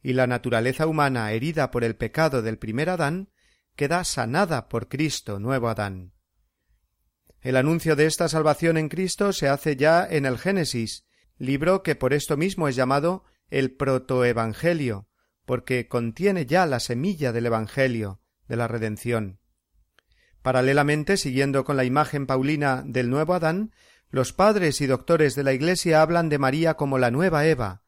[0.02, 3.28] y la naturaleza humana herida por el pecado del primer Adán
[3.74, 6.15] queda sanada por Cristo, nuevo Adán.
[7.46, 11.04] El anuncio de esta salvación en Cristo se hace ya en el Génesis,
[11.38, 15.06] libro que por esto mismo es llamado el protoevangelio,
[15.44, 19.38] porque contiene ya la semilla del Evangelio, de la redención.
[20.42, 23.70] Paralelamente, siguiendo con la imagen paulina del nuevo Adán,
[24.10, 27.84] los padres y doctores de la Iglesia hablan de María como la nueva Eva,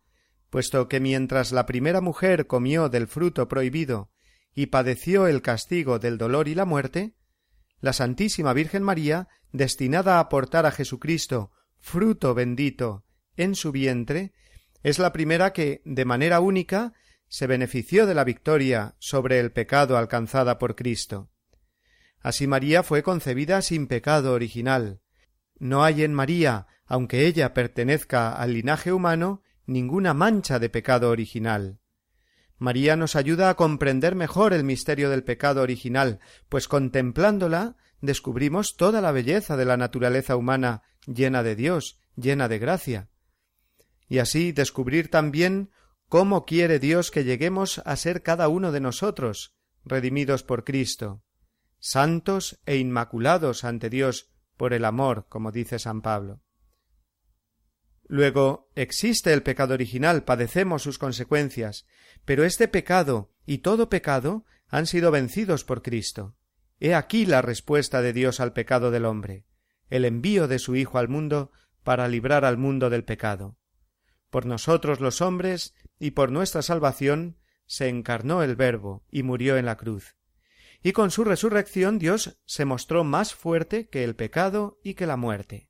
[0.50, 4.12] puesto que mientras la primera mujer comió del fruto prohibido
[4.54, 7.16] y padeció el castigo del dolor y la muerte,
[7.80, 13.04] la Santísima Virgen María, destinada a aportar a Jesucristo fruto bendito
[13.36, 14.32] en su vientre,
[14.82, 16.92] es la primera que, de manera única,
[17.28, 21.30] se benefició de la victoria sobre el pecado alcanzada por Cristo.
[22.20, 25.00] Así María fue concebida sin pecado original.
[25.58, 31.78] No hay en María, aunque ella pertenezca al linaje humano, ninguna mancha de pecado original.
[32.56, 36.18] María nos ayuda a comprender mejor el misterio del pecado original,
[36.48, 42.58] pues contemplándola descubrimos toda la belleza de la naturaleza humana llena de Dios, llena de
[42.58, 43.08] gracia.
[44.08, 45.70] Y así descubrir también
[46.08, 51.22] cómo quiere Dios que lleguemos a ser cada uno de nosotros, redimidos por Cristo,
[51.78, 56.42] santos e inmaculados ante Dios por el amor, como dice San Pablo.
[58.06, 61.86] Luego, existe el pecado original, padecemos sus consecuencias,
[62.24, 66.37] pero este pecado y todo pecado han sido vencidos por Cristo.
[66.80, 69.44] He aquí la respuesta de Dios al pecado del hombre,
[69.90, 71.50] el envío de su Hijo al mundo
[71.82, 73.58] para librar al mundo del pecado.
[74.30, 79.66] Por nosotros los hombres y por nuestra salvación se encarnó el Verbo y murió en
[79.66, 80.16] la cruz.
[80.82, 85.16] Y con su resurrección Dios se mostró más fuerte que el pecado y que la
[85.16, 85.68] muerte.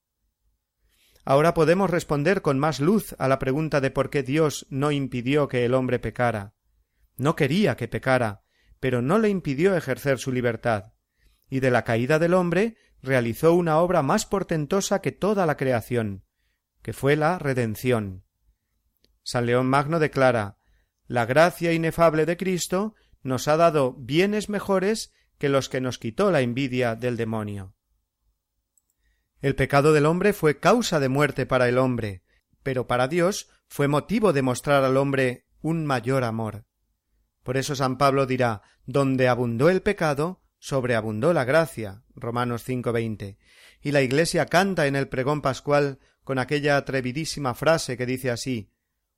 [1.24, 5.48] Ahora podemos responder con más luz a la pregunta de por qué Dios no impidió
[5.48, 6.54] que el hombre pecara.
[7.16, 8.44] No quería que pecara,
[8.80, 10.92] pero no le impidió ejercer su libertad,
[11.48, 16.24] y de la caída del hombre realizó una obra más portentosa que toda la creación,
[16.82, 18.24] que fue la redención.
[19.22, 20.58] San León Magno declara
[21.06, 26.30] La gracia inefable de Cristo nos ha dado bienes mejores que los que nos quitó
[26.30, 27.74] la envidia del demonio.
[29.40, 32.24] El pecado del hombre fue causa de muerte para el hombre,
[32.62, 36.64] pero para Dios fue motivo de mostrar al hombre un mayor amor.
[37.44, 42.04] Por eso San Pablo dirá donde abundó el pecado, sobreabundó la gracia.
[42.14, 43.36] Romanos 5:20.
[43.82, 48.70] Y la Iglesia canta en el pregón pascual con aquella atrevidísima frase que dice así: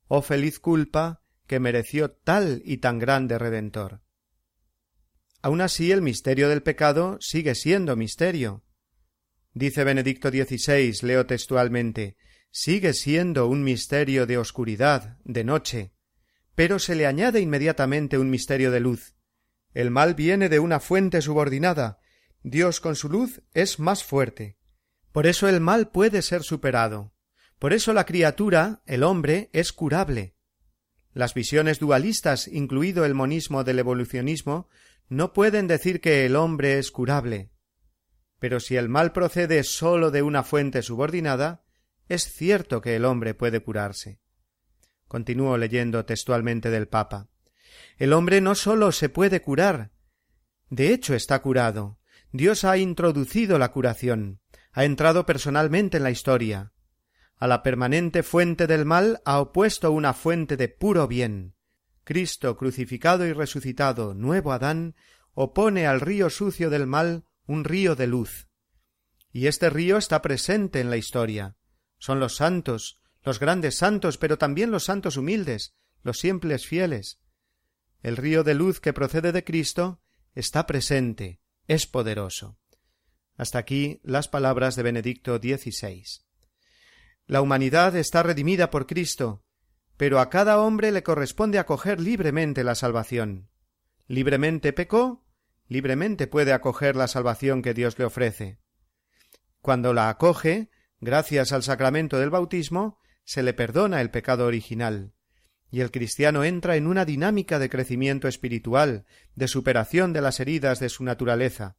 [0.07, 4.01] Oh feliz culpa que mereció tal y tan grande redentor.
[5.41, 8.63] Aun así el misterio del pecado sigue siendo misterio,
[9.53, 12.15] Dice Benedicto XVI, leo textualmente,
[12.51, 15.93] sigue siendo un misterio de oscuridad, de noche,
[16.55, 19.13] pero se le añade inmediatamente un misterio de luz.
[19.73, 21.99] El mal viene de una fuente subordinada.
[22.43, 24.57] Dios con su luz es más fuerte.
[25.11, 27.13] Por eso el mal puede ser superado.
[27.59, 30.35] Por eso la criatura, el hombre, es curable.
[31.13, 34.69] Las visiones dualistas, incluido el monismo del evolucionismo,
[35.09, 37.51] no pueden decir que el hombre es curable.
[38.39, 41.63] Pero si el mal procede sólo de una fuente subordinada,
[42.07, 44.19] es cierto que el hombre puede curarse.
[45.07, 47.30] Continúo leyendo textualmente del Papa.
[47.97, 49.91] El hombre no sólo se puede curar,
[50.71, 51.99] de hecho está curado.
[52.31, 54.39] Dios ha introducido la curación,
[54.71, 56.71] ha entrado personalmente en la historia.
[57.35, 61.55] A la permanente fuente del mal ha opuesto una fuente de puro bien.
[62.05, 64.95] Cristo crucificado y resucitado, nuevo Adán,
[65.33, 68.47] opone al río sucio del mal un río de luz.
[69.33, 71.57] Y este río está presente en la historia.
[71.99, 77.19] Son los santos, los grandes santos, pero también los santos humildes, los simples fieles.
[78.01, 80.01] El río de luz que procede de Cristo
[80.33, 82.57] está presente, es poderoso.
[83.35, 86.03] Hasta aquí las palabras de Benedicto XVI.
[87.27, 89.45] La humanidad está redimida por Cristo,
[89.97, 93.49] pero a cada hombre le corresponde acoger libremente la salvación.
[94.07, 95.23] Libremente pecó,
[95.67, 98.59] libremente puede acoger la salvación que Dios le ofrece.
[99.61, 105.13] Cuando la acoge, gracias al sacramento del bautismo, se le perdona el pecado original,
[105.71, 109.05] y el cristiano entra en una dinámica de crecimiento espiritual,
[109.35, 111.77] de superación de las heridas de su naturaleza.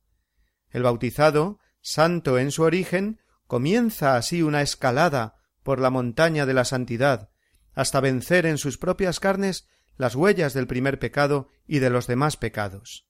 [0.70, 6.64] El bautizado, santo en su origen, comienza así una escalada por la montaña de la
[6.64, 7.28] santidad,
[7.74, 12.38] hasta vencer en sus propias carnes las huellas del primer pecado y de los demás
[12.38, 13.06] pecados.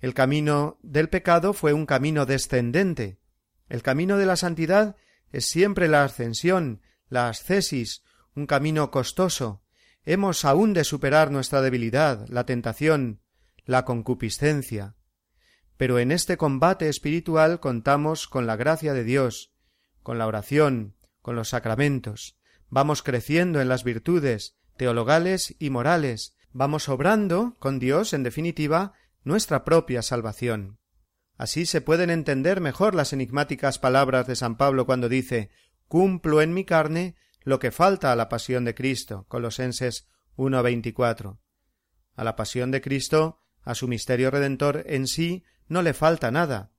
[0.00, 3.18] El camino del pecado fue un camino descendente.
[3.68, 4.96] El camino de la santidad
[5.32, 9.62] es siempre la ascensión, la ascesis, un camino costoso.
[10.10, 13.20] Hemos aún de superar nuestra debilidad, la tentación,
[13.66, 14.94] la concupiscencia.
[15.76, 19.52] Pero en este combate espiritual contamos con la gracia de Dios,
[20.02, 22.38] con la oración, con los sacramentos.
[22.70, 28.94] Vamos creciendo en las virtudes teologales y morales, vamos obrando con Dios, en definitiva,
[29.24, 30.78] nuestra propia salvación.
[31.36, 35.50] Así se pueden entender mejor las enigmáticas palabras de San Pablo cuando dice
[35.86, 37.14] cumplo en mi carne
[37.48, 39.24] lo que falta a la pasión de Cristo.
[39.26, 41.38] Colosenses 1.24.
[42.14, 46.72] A la pasión de Cristo, a su misterio redentor en sí, no le falta nada.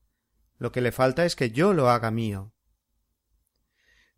[0.59, 2.53] Lo que le falta es que yo lo haga mío.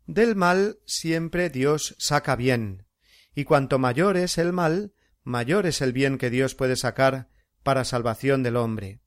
[0.04, 2.86] Del mal siempre Dios saca bien,
[3.34, 4.92] y cuanto mayor es el mal,
[5.22, 7.30] mayor es el bien que Dios puede sacar
[7.62, 9.00] para salvación del hombre.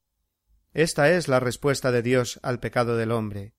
[0.73, 3.53] Esta es la respuesta de Dios al pecado del hombre,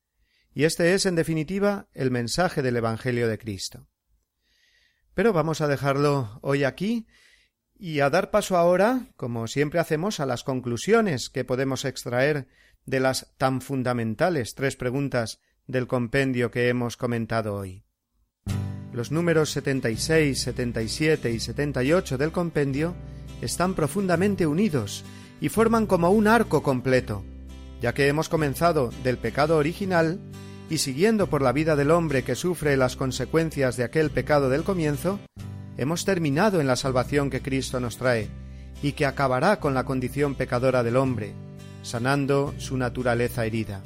[0.57, 3.89] y este es, en definitiva, el mensaje del Evangelio de Cristo.
[5.13, 7.07] Pero vamos a dejarlo hoy aquí
[7.79, 12.49] y a dar paso ahora, como siempre hacemos, a las conclusiones que podemos extraer
[12.87, 17.85] de las tan fundamentales tres preguntas del compendio que hemos comentado hoy.
[18.95, 22.97] Los números 76, 77 y 78 del compendio
[23.43, 25.05] están profundamente unidos
[25.39, 27.27] y forman como un arco completo,
[27.83, 30.19] ya que hemos comenzado del pecado original
[30.69, 34.65] y siguiendo por la vida del hombre que sufre las consecuencias de aquel pecado del
[34.65, 35.21] comienzo,
[35.77, 38.29] hemos terminado en la salvación que Cristo nos trae
[38.83, 41.35] y que acabará con la condición pecadora del hombre,
[41.83, 43.83] sanando su naturaleza herida.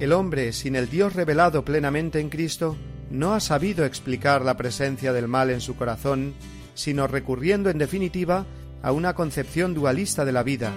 [0.00, 2.76] El hombre, sin el Dios revelado plenamente en Cristo,
[3.08, 6.34] no ha sabido explicar la presencia del mal en su corazón,
[6.74, 8.46] sino recurriendo en definitiva
[8.82, 10.72] a una concepción dualista de la vida,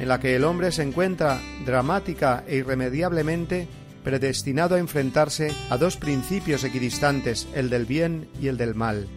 [0.00, 3.68] en la que el hombre se encuentra dramática e irremediablemente
[4.02, 9.08] predestinado a enfrentarse a dos principios equidistantes, el del bien y el del mal.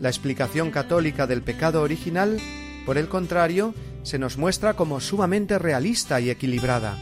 [0.00, 2.38] La explicación católica del pecado original,
[2.86, 6.96] por el contrario, se nos muestra como sumamente realista y equilibrada.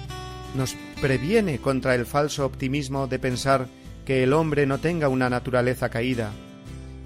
[0.57, 3.69] Nos previene contra el falso optimismo de pensar
[4.05, 6.33] que el hombre no tenga una naturaleza caída,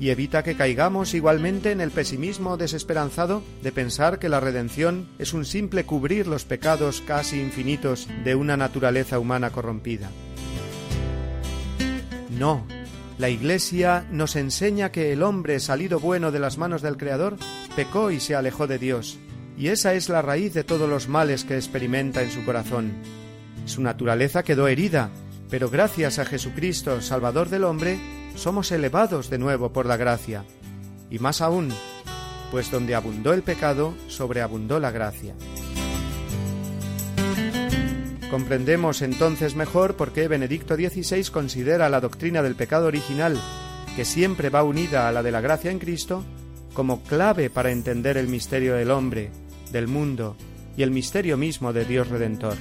[0.01, 5.33] y evita que caigamos igualmente en el pesimismo desesperanzado de pensar que la redención es
[5.33, 10.11] un simple cubrir los pecados casi infinitos de una naturaleza humana corrompida.
[12.31, 12.67] No,
[13.19, 17.37] la Iglesia nos enseña que el hombre salido bueno de las manos del Creador
[17.77, 19.19] pecó y se alejó de Dios,
[19.57, 22.93] y esa es la raíz de todos los males que experimenta en su corazón.
[23.67, 25.11] Su naturaleza quedó herida,
[25.51, 27.99] pero gracias a Jesucristo, Salvador del hombre,
[28.37, 30.45] somos elevados de nuevo por la gracia.
[31.11, 31.73] Y más aún,
[32.51, 35.35] pues donde abundó el pecado, sobreabundó la gracia.
[38.31, 43.41] Comprendemos entonces mejor por qué Benedicto XVI considera la doctrina del pecado original,
[43.95, 46.25] que siempre va unida a la de la gracia en Cristo,
[46.75, 49.31] como clave para entender el misterio del hombre,
[49.71, 50.37] del mundo
[50.77, 52.57] y el misterio mismo de Dios Redentor.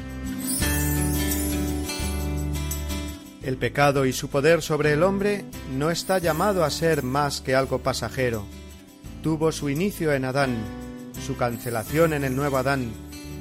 [3.43, 5.43] El pecado y su poder sobre el hombre
[5.77, 8.45] no está llamado a ser más que algo pasajero.
[9.21, 10.55] Tuvo su inicio en Adán,
[11.25, 12.91] su cancelación en el nuevo Adán,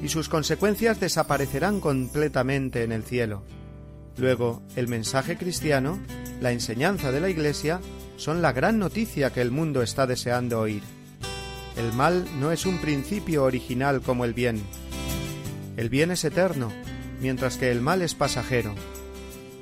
[0.03, 3.45] y sus consecuencias desaparecerán completamente en el cielo.
[4.17, 6.01] Luego, el mensaje cristiano,
[6.41, 7.81] la enseñanza de la Iglesia,
[8.17, 10.83] son la gran noticia que el mundo está deseando oír.
[11.77, 14.61] El mal no es un principio original como el bien.
[15.77, 16.73] El bien es eterno,
[17.21, 18.75] mientras que el mal es pasajero.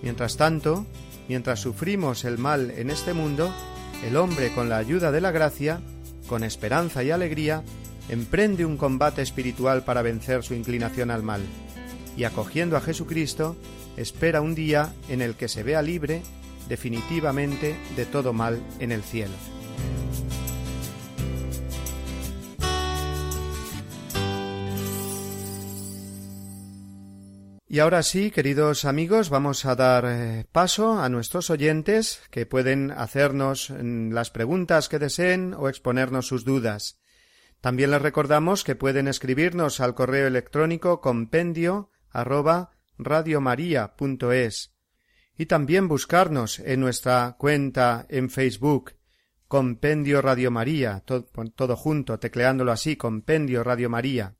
[0.03, 0.87] Mientras tanto,
[1.29, 3.53] mientras sufrimos el mal en este mundo,
[4.05, 5.81] el hombre con la ayuda de la gracia,
[6.27, 7.63] con esperanza y alegría,
[8.09, 11.43] emprende un combate espiritual para vencer su inclinación al mal,
[12.17, 13.57] y acogiendo a Jesucristo,
[13.97, 16.23] espera un día en el que se vea libre
[16.69, 19.35] definitivamente de todo mal en el cielo.
[27.73, 32.91] Y ahora sí, queridos amigos, vamos a dar eh, paso a nuestros oyentes que pueden
[32.91, 36.99] hacernos mm, las preguntas que deseen o exponernos sus dudas.
[37.61, 44.75] También les recordamos que pueden escribirnos al correo electrónico compendio arroba radiomaria.es
[45.39, 48.97] y también buscarnos en nuestra cuenta en Facebook
[49.47, 54.40] Compendio Radio María, todo, todo junto, tecleándolo así, Compendio Radio María.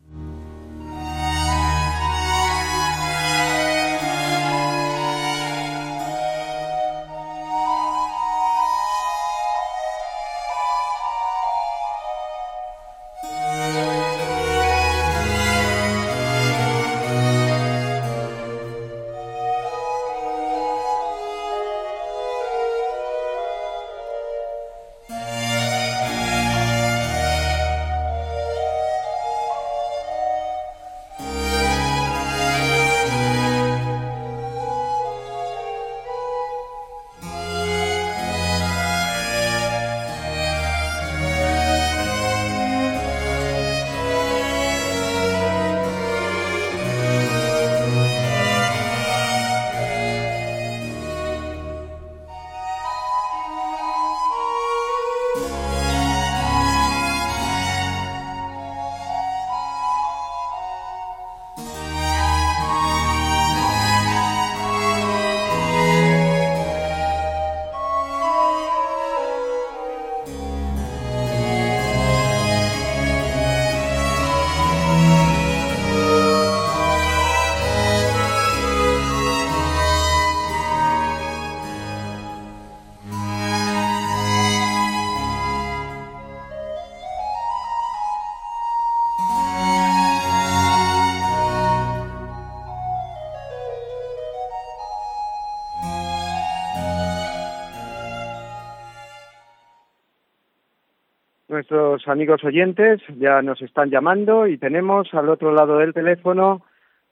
[101.71, 106.63] Nuestros amigos oyentes ya nos están llamando y tenemos al otro lado del teléfono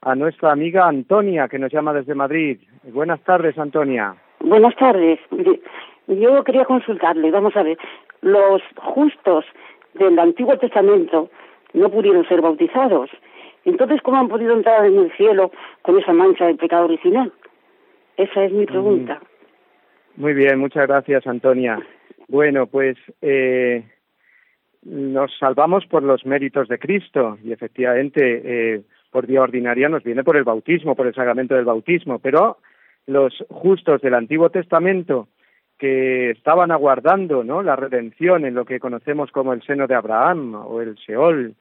[0.02, 2.58] a nuestra amiga Antonia, que nos llama desde Madrid.
[2.92, 4.16] Buenas tardes, Antonia.
[4.40, 5.18] Buenas tardes.
[6.08, 7.78] Yo quería consultarle, vamos a ver,
[8.20, 9.46] los justos
[9.94, 11.30] del Antiguo Testamento
[11.72, 13.08] no pudieron ser bautizados.
[13.64, 17.32] Entonces, ¿cómo han podido entrar en el cielo con esa mancha del pecado original?
[18.18, 19.20] Esa es mi pregunta.
[20.16, 21.78] Muy bien, muchas gracias, Antonia.
[22.28, 23.84] Bueno, pues eh,
[24.82, 27.38] nos salvamos por los méritos de Cristo.
[27.42, 31.64] Y efectivamente eh, por vía ordinaria nos viene por el bautismo, por el sacramento del
[31.64, 32.58] bautismo, pero
[33.06, 35.28] los justos del Antiguo Testamento
[35.78, 37.62] que estaban aguardando ¿no?
[37.62, 41.54] la redención en lo que conocemos como el seno de Abraham o el Seol,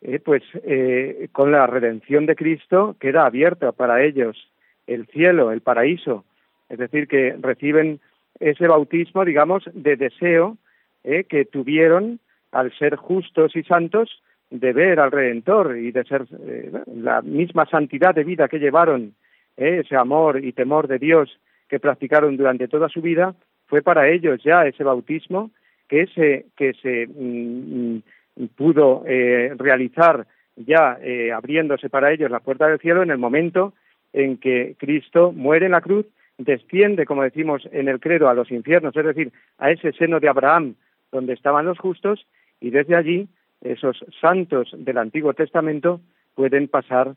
[0.00, 4.50] eh, pues eh, con la redención de Cristo queda abierto para ellos
[4.88, 6.24] el cielo, el paraíso,
[6.68, 8.00] es decir, que reciben
[8.40, 10.56] ese bautismo, digamos, de deseo
[11.04, 12.18] eh, que tuvieron
[12.52, 17.66] al ser justos y santos de ver al Redentor y de ser eh, la misma
[17.66, 19.14] santidad de vida que llevaron,
[19.56, 21.38] eh, ese amor y temor de Dios
[21.68, 23.34] que practicaron durante toda su vida,
[23.66, 25.50] fue para ellos ya ese bautismo
[25.88, 27.96] que se, que se mm,
[28.36, 30.26] mm, pudo eh, realizar
[30.56, 33.72] ya eh, abriéndose para ellos la puerta del cielo en el momento
[34.12, 38.50] en que Cristo muere en la cruz, desciende, como decimos en el credo, a los
[38.50, 40.74] infiernos, es decir, a ese seno de Abraham
[41.10, 42.26] donde estaban los justos,
[42.62, 43.28] y desde allí
[43.60, 46.00] esos santos del Antiguo Testamento
[46.34, 47.14] pueden pasar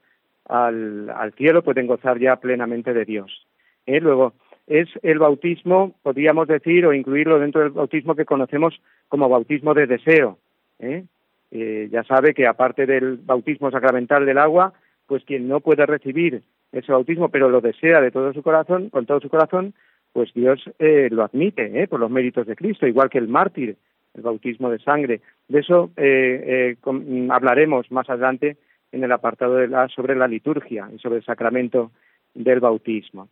[0.49, 3.47] al, al cielo, pueden gozar ya plenamente de Dios.
[3.85, 4.01] ¿Eh?
[4.01, 4.33] Luego,
[4.67, 9.87] es el bautismo, podríamos decir, o incluirlo dentro del bautismo que conocemos como bautismo de
[9.87, 10.39] deseo.
[10.79, 11.05] ¿eh?
[11.51, 14.73] Eh, ya sabe que aparte del bautismo sacramental del agua,
[15.05, 16.41] pues quien no puede recibir
[16.71, 19.73] ese bautismo, pero lo desea de todo su corazón, con todo su corazón,
[20.11, 23.77] pues Dios eh, lo admite por los méritos de Cristo, igual que el mártir,
[24.15, 25.21] el bautismo de sangre.
[25.47, 28.57] De eso eh, eh, hablaremos más adelante
[28.91, 31.91] en el apartado de la, sobre la liturgia y sobre el sacramento
[32.33, 33.29] del bautismo.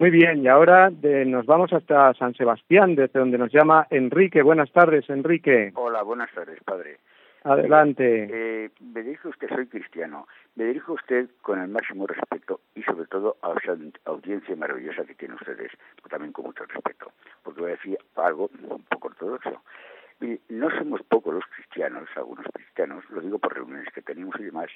[0.00, 4.42] Muy bien, y ahora de- nos vamos hasta San Sebastián, desde donde nos llama Enrique.
[4.42, 5.72] Buenas tardes, Enrique.
[5.74, 6.98] Hola, buenas tardes, padre.
[7.44, 8.28] Adelante.
[8.30, 10.26] Eh, me dirijo a usted, soy cristiano.
[10.56, 15.04] Me dirijo a usted con el máximo respeto y sobre todo a esa audiencia maravillosa
[15.04, 15.72] que tienen ustedes,
[16.10, 17.12] también con mucho respeto,
[17.42, 19.62] porque voy a decir algo un poco ortodoxo.
[20.48, 24.68] No somos pocos los cristianos, algunos cristianos, lo digo por reuniones que tenemos y demás,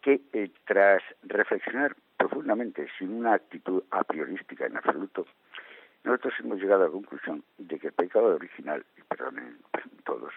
[0.00, 5.26] que eh, tras reflexionar profundamente, sin una actitud a priorística en absoluto,
[6.04, 9.58] nosotros hemos llegado a la conclusión de que el pecado original, y perdonen
[10.04, 10.32] todos,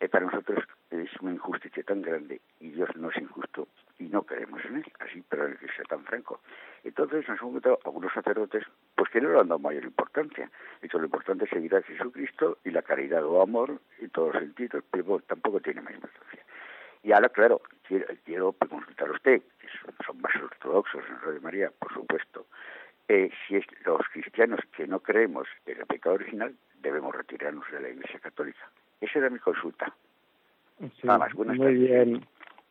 [0.00, 3.66] eh, para nosotros es una injusticia tan grande y Dios no es injusto
[4.00, 6.40] y no creemos en él, así, pero que sea tan franco.
[6.82, 8.64] Entonces nos hemos encontrado algunos sacerdotes
[8.96, 10.50] pues que no le han dado mayor importancia.
[10.80, 14.32] De hecho, lo importante es seguir a Jesucristo y la caridad o amor en todos
[14.34, 16.42] los sentidos, pero bueno, tampoco tiene más importancia.
[17.02, 21.40] Y ahora, claro, quiero, quiero consultar a usted, que son, son más ortodoxos en Radio
[21.42, 22.46] María, por supuesto,
[23.08, 27.80] eh, si es los cristianos que no creemos en el pecado original, debemos retirarnos de
[27.80, 28.70] la Iglesia Católica.
[29.00, 29.92] Esa era mi consulta.
[30.78, 31.80] Sí, Nada más, buenas muy tardes.
[31.80, 32.26] bien.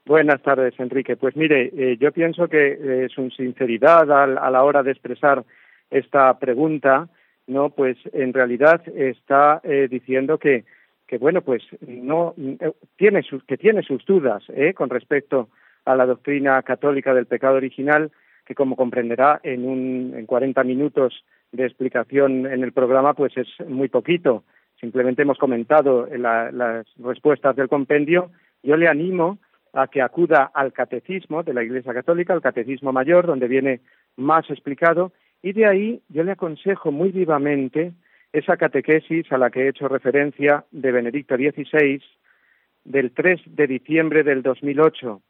[0.06, 1.18] Buenas tardes, Enrique.
[1.18, 5.44] Pues mire, eh, yo pienso que eh, su sinceridad al- a, la hora de expresar
[5.92, 7.08] esta pregunta,
[7.48, 10.64] no, pues en realidad está eh, diciendo que,
[11.08, 15.50] que bueno, pues no eh, tiene sus, que tiene sus dudas, eh, con respecto
[15.86, 18.12] a la doctrina católica del pecado original,
[18.46, 23.48] que como comprenderá en un en 40 minutos de explicación en el programa, pues es
[23.68, 24.44] muy poquito.
[24.80, 28.32] Simplemente hemos comentado la- las respuestas del compendio.
[28.64, 29.38] Yo le animo
[29.74, 33.82] a que acuda al catecismo de la Iglesia Católica, al catecismo mayor, donde viene
[34.18, 35.12] más explicado,
[35.42, 37.94] y de ahí yo le aconsejo muy vivamente
[38.34, 42.02] esa catequesis a la que he hecho referencia de Benedicto XVI
[42.84, 45.22] del 3 de diciembre del 2008.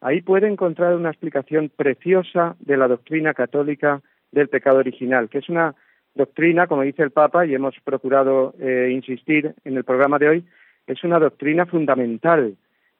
[0.00, 5.48] Ahí puede encontrar una explicación preciosa de la doctrina católica del pecado original, que es
[5.48, 5.74] una
[6.14, 10.44] doctrina, como dice el Papa, y hemos procurado eh, insistir en el programa de hoy,
[10.86, 12.56] es una doctrina fundamental.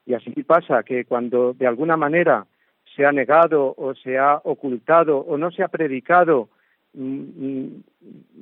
[0.07, 2.46] Y así pasa que cuando de alguna manera
[2.94, 6.48] se ha negado o se ha ocultado o no se ha predicado
[6.92, 7.82] mm, mm,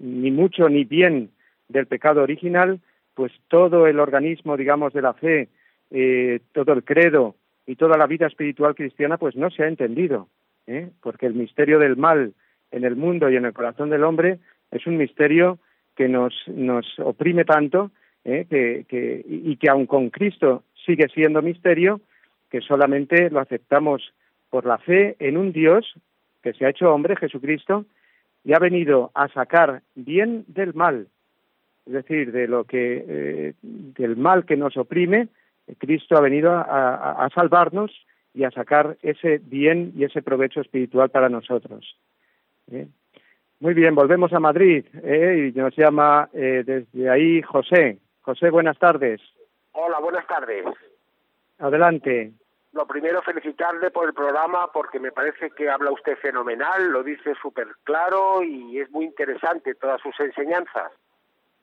[0.00, 1.30] ni mucho ni bien
[1.68, 2.80] del pecado original,
[3.14, 5.48] pues todo el organismo, digamos, de la fe,
[5.90, 7.36] eh, todo el credo
[7.66, 10.28] y toda la vida espiritual cristiana, pues no se ha entendido,
[10.66, 10.90] ¿eh?
[11.00, 12.34] porque el misterio del mal
[12.70, 14.38] en el mundo y en el corazón del hombre
[14.70, 15.58] es un misterio
[15.94, 17.90] que nos, nos oprime tanto
[18.24, 18.84] ¿eh?
[19.28, 22.00] y que aun con Cristo sigue siendo misterio,
[22.50, 24.12] que solamente lo aceptamos
[24.50, 25.94] por la fe en un Dios
[26.42, 27.86] que se ha hecho hombre, Jesucristo,
[28.44, 31.06] y ha venido a sacar bien del mal,
[31.86, 35.28] es decir, de lo que eh, del mal que nos oprime,
[35.78, 37.90] Cristo ha venido a, salvarnos
[38.34, 41.96] y a sacar ese bien y ese provecho espiritual para nosotros.
[42.70, 42.86] ¿eh?
[43.60, 45.52] Muy bien, volvemos a Madrid ¿eh?
[45.54, 47.98] y nos llama eh, desde ahí José.
[48.22, 49.20] José, buenas tardes.
[49.72, 50.64] Hola, buenas tardes.
[51.58, 52.32] Adelante.
[52.72, 57.34] Lo primero, felicitarle por el programa porque me parece que habla usted fenomenal, lo dice
[57.40, 60.90] súper claro y es muy interesante todas sus enseñanzas.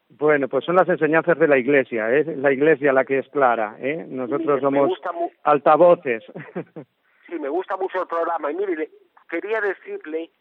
[0.10, 3.76] Bueno, pues son las enseñanzas de la Iglesia, es la Iglesia la que es clara,
[3.80, 4.06] ¿eh?
[4.08, 5.00] Nosotros Me somos
[5.44, 6.24] altavoces.
[7.28, 8.52] Sí, me gusta mucho el programa.
[8.52, 8.90] Y mire,
[9.30, 10.32] quería decirle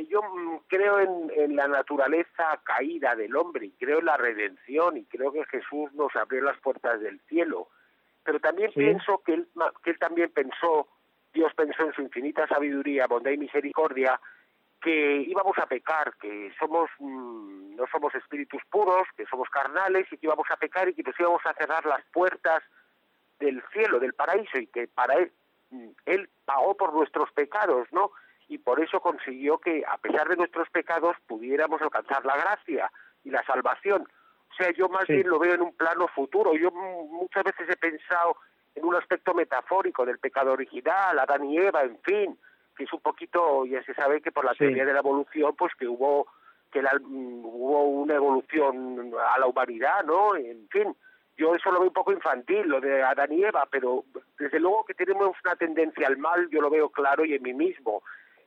[0.00, 4.16] que yo mm, creo en, en la naturaleza caída del hombre y creo en la
[4.16, 7.68] redención y creo que Jesús nos abrió las puertas del cielo.
[8.24, 8.80] Pero también Sí.
[8.80, 9.48] pienso que él,
[9.82, 10.88] que él también pensó,
[11.34, 14.18] Dios pensó en su infinita sabiduría, bondad y misericordia,
[14.80, 20.16] que íbamos a pecar, que somos mm, no somos espíritus puros, que somos carnales y
[20.16, 22.62] que íbamos a pecar y que nos íbamos a cerrar las puertas
[23.38, 25.30] del cielo, del paraíso y que para él
[25.70, 28.12] mm, él pagó por nuestros pecados, ¿no?
[28.50, 32.90] Y por eso consiguió que a pesar de nuestros pecados pudiéramos alcanzar la gracia
[33.22, 34.02] y la salvación.
[34.50, 35.12] O sea, yo más Sí.
[35.14, 36.52] bien lo veo en un plano futuro.
[36.56, 38.36] Yo muchas veces he pensado
[38.74, 42.36] en un aspecto metafórico del pecado original, Adán y Eva, en fin,
[42.76, 44.58] que es un poquito, ya se sabe que por la Sí.
[44.58, 46.26] teoría de la evolución, pues que hubo
[46.72, 50.34] que la- hubo una evolución a la humanidad, ¿no?
[50.36, 50.94] En fin,
[51.36, 54.04] yo eso lo veo un poco infantil, lo de Adán y Eva, pero
[54.38, 57.54] desde luego que tenemos una tendencia al mal, yo lo veo claro y en mí
[57.54, 58.02] mismo.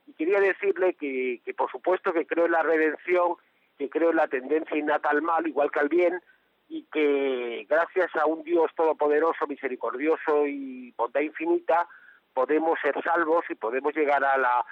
[0.06, 3.36] Y quería decirle que, que por supuesto que creo en la redención,
[3.78, 6.20] que creo en la tendencia innata al mal, igual que al bien,
[6.68, 11.88] y que gracias a un Dios todopoderoso, misericordioso y bondad infinita,
[12.32, 14.64] podemos ser salvos y podemos llegar a la,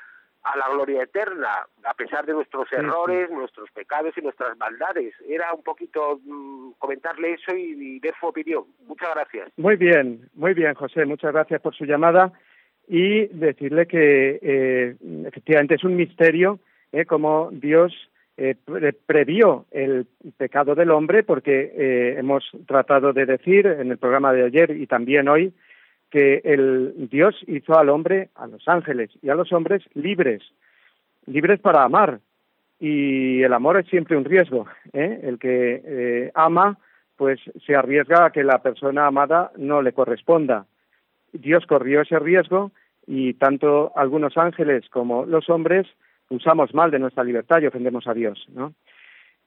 [0.42, 5.14] a la gloria eterna, a pesar de nuestros errores, nuestros pecados y nuestras maldades.
[5.28, 8.64] Era un poquito mm, comentarle eso y, y ver su opinión.
[8.86, 9.52] Muchas gracias.
[9.56, 11.04] Muy bien, muy bien, José.
[11.04, 12.32] Muchas gracias por su llamada
[12.88, 16.58] y decirle que eh, efectivamente es un misterio
[16.92, 17.04] ¿eh?
[17.04, 17.92] cómo Dios
[18.36, 20.06] eh, pre- previó el
[20.36, 24.86] pecado del hombre, porque eh, hemos tratado de decir en el programa de ayer y
[24.86, 25.52] también hoy
[26.10, 30.42] que el Dios hizo al hombre, a los ángeles y a los hombres libres,
[31.26, 32.20] libres para amar.
[32.78, 34.66] Y el amor es siempre un riesgo.
[34.92, 35.20] ¿eh?
[35.22, 36.76] El que eh, ama,
[37.16, 40.66] pues se arriesga a que la persona amada no le corresponda.
[41.32, 42.72] Dios corrió ese riesgo
[43.06, 45.86] y tanto algunos ángeles como los hombres
[46.28, 48.46] usamos mal de nuestra libertad y ofendemos a Dios.
[48.54, 48.74] ¿no?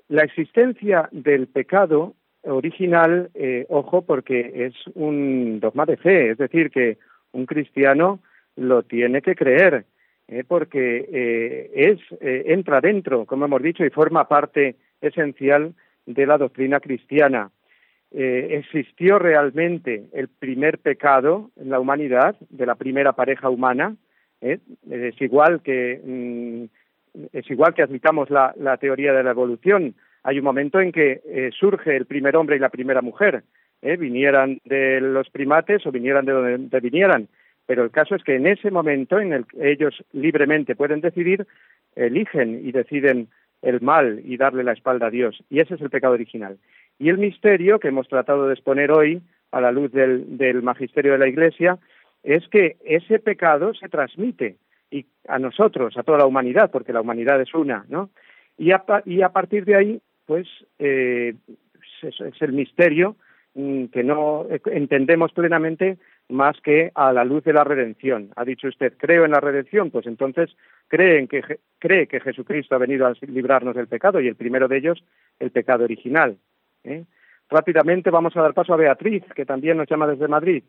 [0.08, 6.70] La existencia del pecado original, eh, ojo, porque es un dogma de fe, es decir,
[6.70, 6.98] que
[7.32, 8.20] un cristiano
[8.56, 9.86] lo tiene que creer,
[10.28, 15.74] eh, porque eh, es entra dentro, como hemos dicho, y forma parte esencial
[16.06, 17.50] de la doctrina cristiana.
[18.18, 23.98] Eh, existió realmente el primer pecado en la humanidad, de la primera pareja humana.
[24.40, 24.60] ¿eh?
[24.90, 26.64] Es igual que mm,
[27.34, 29.96] es igual que admitamos la, teoría de la evolución.
[30.24, 33.44] Hay un momento en que eh, surge el primer hombre y la primera mujer,
[33.82, 37.28] vinieran de los primates o vinieran de donde vinieran.
[37.68, 41.46] Pero el caso es que en ese momento en el que ellos libremente pueden decidir,
[41.96, 43.28] eligen y deciden
[43.62, 45.44] el mal y darle la espalda a Dios.
[45.50, 46.58] Y ese es el pecado original.
[47.00, 49.22] Y el misterio que hemos tratado de exponer hoy
[49.52, 51.78] a la luz del, magisterio de la Iglesia
[52.24, 54.58] es que ese pecado se transmite
[54.92, 58.10] y a nosotros, a toda la humanidad, porque la humanidad es una, ¿no?
[58.58, 58.86] Y a,
[59.34, 60.48] partir de ahí, pues,
[60.80, 61.36] eh,
[62.02, 63.18] es, el misterio
[63.54, 65.98] mm, que no entendemos plenamente
[66.30, 68.32] más que a la luz de la redención.
[68.36, 70.56] Ha dicho usted, creo en la redención, pues entonces
[70.88, 74.68] cree, en que, cree que Jesucristo ha venido a librarnos del pecado y el primero
[74.68, 75.04] de ellos,
[75.40, 76.38] el pecado original.
[76.86, 77.06] ¿Eh?
[77.50, 80.64] Rápidamente vamos a dar paso a Beatriz, que también nos llama desde Madrid.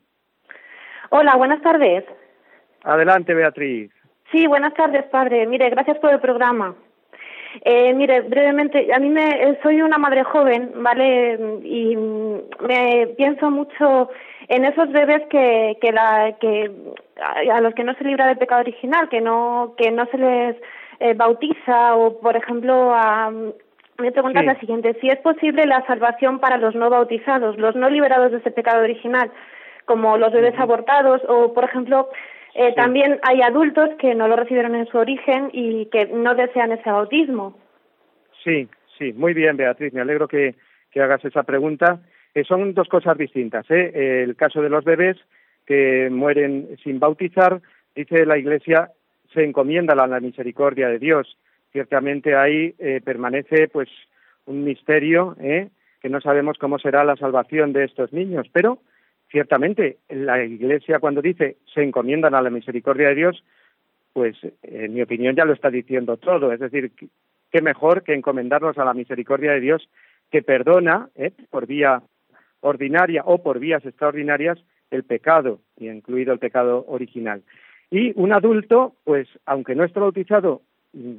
[1.10, 2.04] Hola, buenas tardes.
[2.82, 3.90] Adelante, Beatriz.
[4.30, 5.46] Sí, buenas tardes, padre.
[5.46, 6.74] Mire, gracias por el programa.
[7.64, 11.38] Eh, mire, brevemente, a mí me, eh, soy una madre joven, ¿vale?
[11.64, 14.10] Y me pienso mucho
[14.48, 16.70] en esos bebés que, que, la, que
[17.20, 20.18] a a los que no se libra del pecado original, que no, que no se
[20.18, 20.56] les
[21.00, 23.32] eh, bautiza o, por ejemplo, a,
[24.00, 24.46] mi pregunta Sí.
[24.46, 28.32] es la siguiente, si es posible la salvación para los no bautizados, los no liberados
[28.32, 29.30] de ese pecado original,
[29.84, 32.08] como los bebés abortados o, por ejemplo,
[32.54, 36.72] eh, también hay adultos que no lo recibieron en su origen y que no desean
[36.72, 37.56] ese bautismo.
[38.42, 38.68] Sí,
[38.98, 39.92] sí, muy bien, Beatriz.
[39.92, 40.54] Me alegro que,
[40.90, 42.00] que hagas esa pregunta.
[42.34, 43.66] Eh, son dos cosas distintas.
[43.70, 45.16] Eh, El caso de los bebés
[45.66, 47.60] que mueren sin bautizar,
[47.94, 48.90] dice la Iglesia,
[49.34, 51.36] se encomienda a la misericordia de Dios.
[51.76, 53.90] Ciertamente ahí eh, permanece, pues,
[54.46, 55.68] un misterio, ¿eh?
[56.00, 58.78] que no sabemos cómo será la salvación de estos niños, pero
[59.30, 63.44] ciertamente la Iglesia cuando dice se encomiendan a la misericordia de Dios,
[64.14, 66.50] pues en mi opinión ya lo está diciendo todo.
[66.50, 66.92] Es decir,
[67.52, 69.86] qué mejor que encomendarnos a la misericordia de Dios
[70.30, 71.32] que perdona ¿eh?
[71.50, 72.00] por vía
[72.60, 74.58] ordinaria o por vías extraordinarias
[74.90, 77.42] el pecado, y incluido el pecado original.
[77.90, 80.62] Y un adulto, pues aunque no esté bautizado,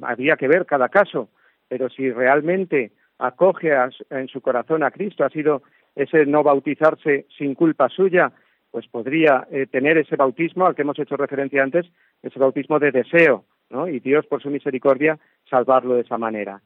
[0.02, 1.28] habría que ver cada caso,
[1.68, 5.62] pero si realmente acoge a en su corazón a Cristo, ha sido
[5.96, 8.32] ese no bautizarse sin culpa suya,
[8.70, 11.86] pues podría eh, tener ese bautismo al que hemos hecho referencia antes,
[12.22, 13.88] ese bautismo de deseo, ¿no?
[13.88, 16.60] Y Dios, por su misericordia, salvarlo de esa manera.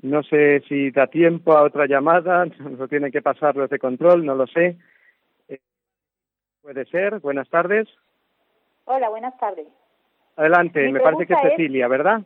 [0.00, 4.24] No sé si da tiempo a otra llamada, nos tienen que pasar los de control,
[4.24, 4.76] no lo sé.
[5.48, 5.58] Eh,
[6.62, 7.20] puede ser.
[7.20, 7.88] Buenas tardes.
[8.84, 9.66] Hola, buenas tardes.
[10.36, 12.22] Adelante, Mi me parece que es- Cecilia, ¿verdad?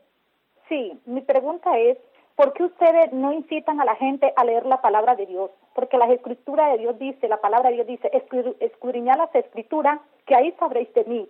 [0.69, 1.97] Sí, mi pregunta es,
[2.35, 5.51] ¿por qué ustedes no incitan a la gente a leer la palabra de Dios?
[5.75, 10.01] Porque la escritura de Dios dice, la palabra de Dios dice, "Escru- escudriñad las escrituras,
[10.27, 11.29] que ahí sabréis de mí.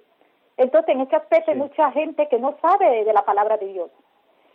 [0.57, 3.91] Entonces, en ese aspecto hay mucha gente que no sabe de, la palabra de Dios.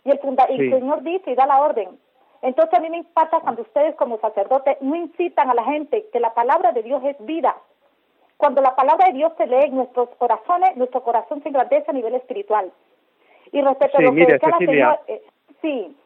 [0.04, 0.58] Y el, funda- el.
[0.72, 1.96] Señor dice y da la orden.
[2.42, 6.18] Entonces, a mí me impacta cuando ustedes como sacerdotes no incitan a la gente que
[6.18, 7.56] la palabra de Dios es vida.
[8.36, 11.94] Cuando la palabra de Dios se lee en nuestros corazones, nuestro corazón se engrandece a
[11.94, 12.72] nivel espiritual.
[13.52, 14.58] Y respecto Sí, a lo que mire, Cecilia.
[14.58, 15.20] señora, eh,
[15.60, 15.96] sí,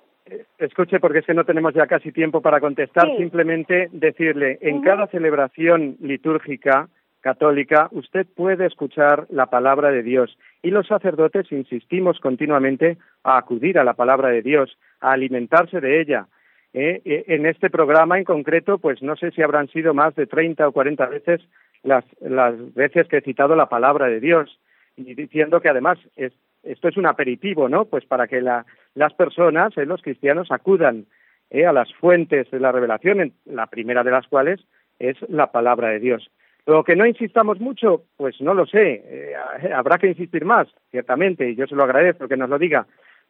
[0.58, 3.06] Escuche, porque es que no tenemos ya casi tiempo para contestar.
[3.06, 3.16] Sí.
[3.18, 6.88] Simplemente decirle, en cada celebración litúrgica
[7.20, 10.36] católica, usted puede escuchar la palabra de Dios.
[10.62, 16.00] Y los sacerdotes insistimos continuamente a acudir a la palabra de Dios, a alimentarse de
[16.00, 16.26] ella.
[16.74, 17.02] ¿eh?
[17.04, 20.66] Eh, En este programa en concreto, pues no sé si habrán sido más de 30
[20.66, 21.40] o 40 veces
[21.84, 24.58] las, las veces que he citado la palabra de Dios
[24.96, 26.32] y diciendo que además es-
[26.66, 27.84] esto es un aperitivo, ¿no?
[27.86, 28.64] Pues para que la-
[28.94, 31.06] las personas, eh, los cristianos, acudan
[31.50, 34.60] eh, a las fuentes de la revelación, en- la primera de las cuales
[34.98, 36.28] es la palabra de Dios.
[36.66, 39.32] Lo que no insistamos mucho, pues no lo sé, eh,
[39.72, 42.86] habrá que insistir más, ciertamente, y yo se lo agradezco que nos lo diga,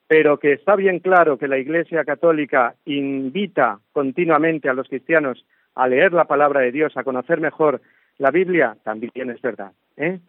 [0.09, 5.87] pero que está bien claro que la Iglesia Católica invita continuamente a los cristianos a
[5.87, 7.83] leer la palabra de Dios, a conocer mejor
[8.17, 9.73] la Biblia, también es verdad.
[9.99, 10.21] ¿eh?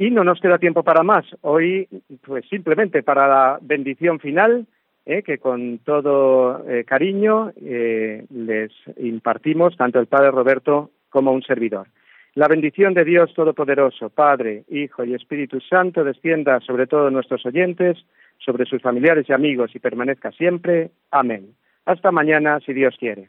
[0.00, 1.26] Y no nos queda tiempo para más.
[1.42, 1.86] Hoy,
[2.24, 4.66] pues simplemente para la bendición final,
[5.04, 5.22] ¿eh?
[5.22, 11.88] que con todo eh, cariño eh, les impartimos tanto el Padre Roberto como un servidor.
[12.34, 17.98] La bendición de Dios Todopoderoso, Padre, Hijo y Espíritu Santo, descienda sobre todos nuestros oyentes,
[18.38, 20.92] sobre sus familiares y amigos y permanezca siempre.
[21.10, 21.54] Amén.
[21.84, 23.28] Hasta mañana, si Dios quiere.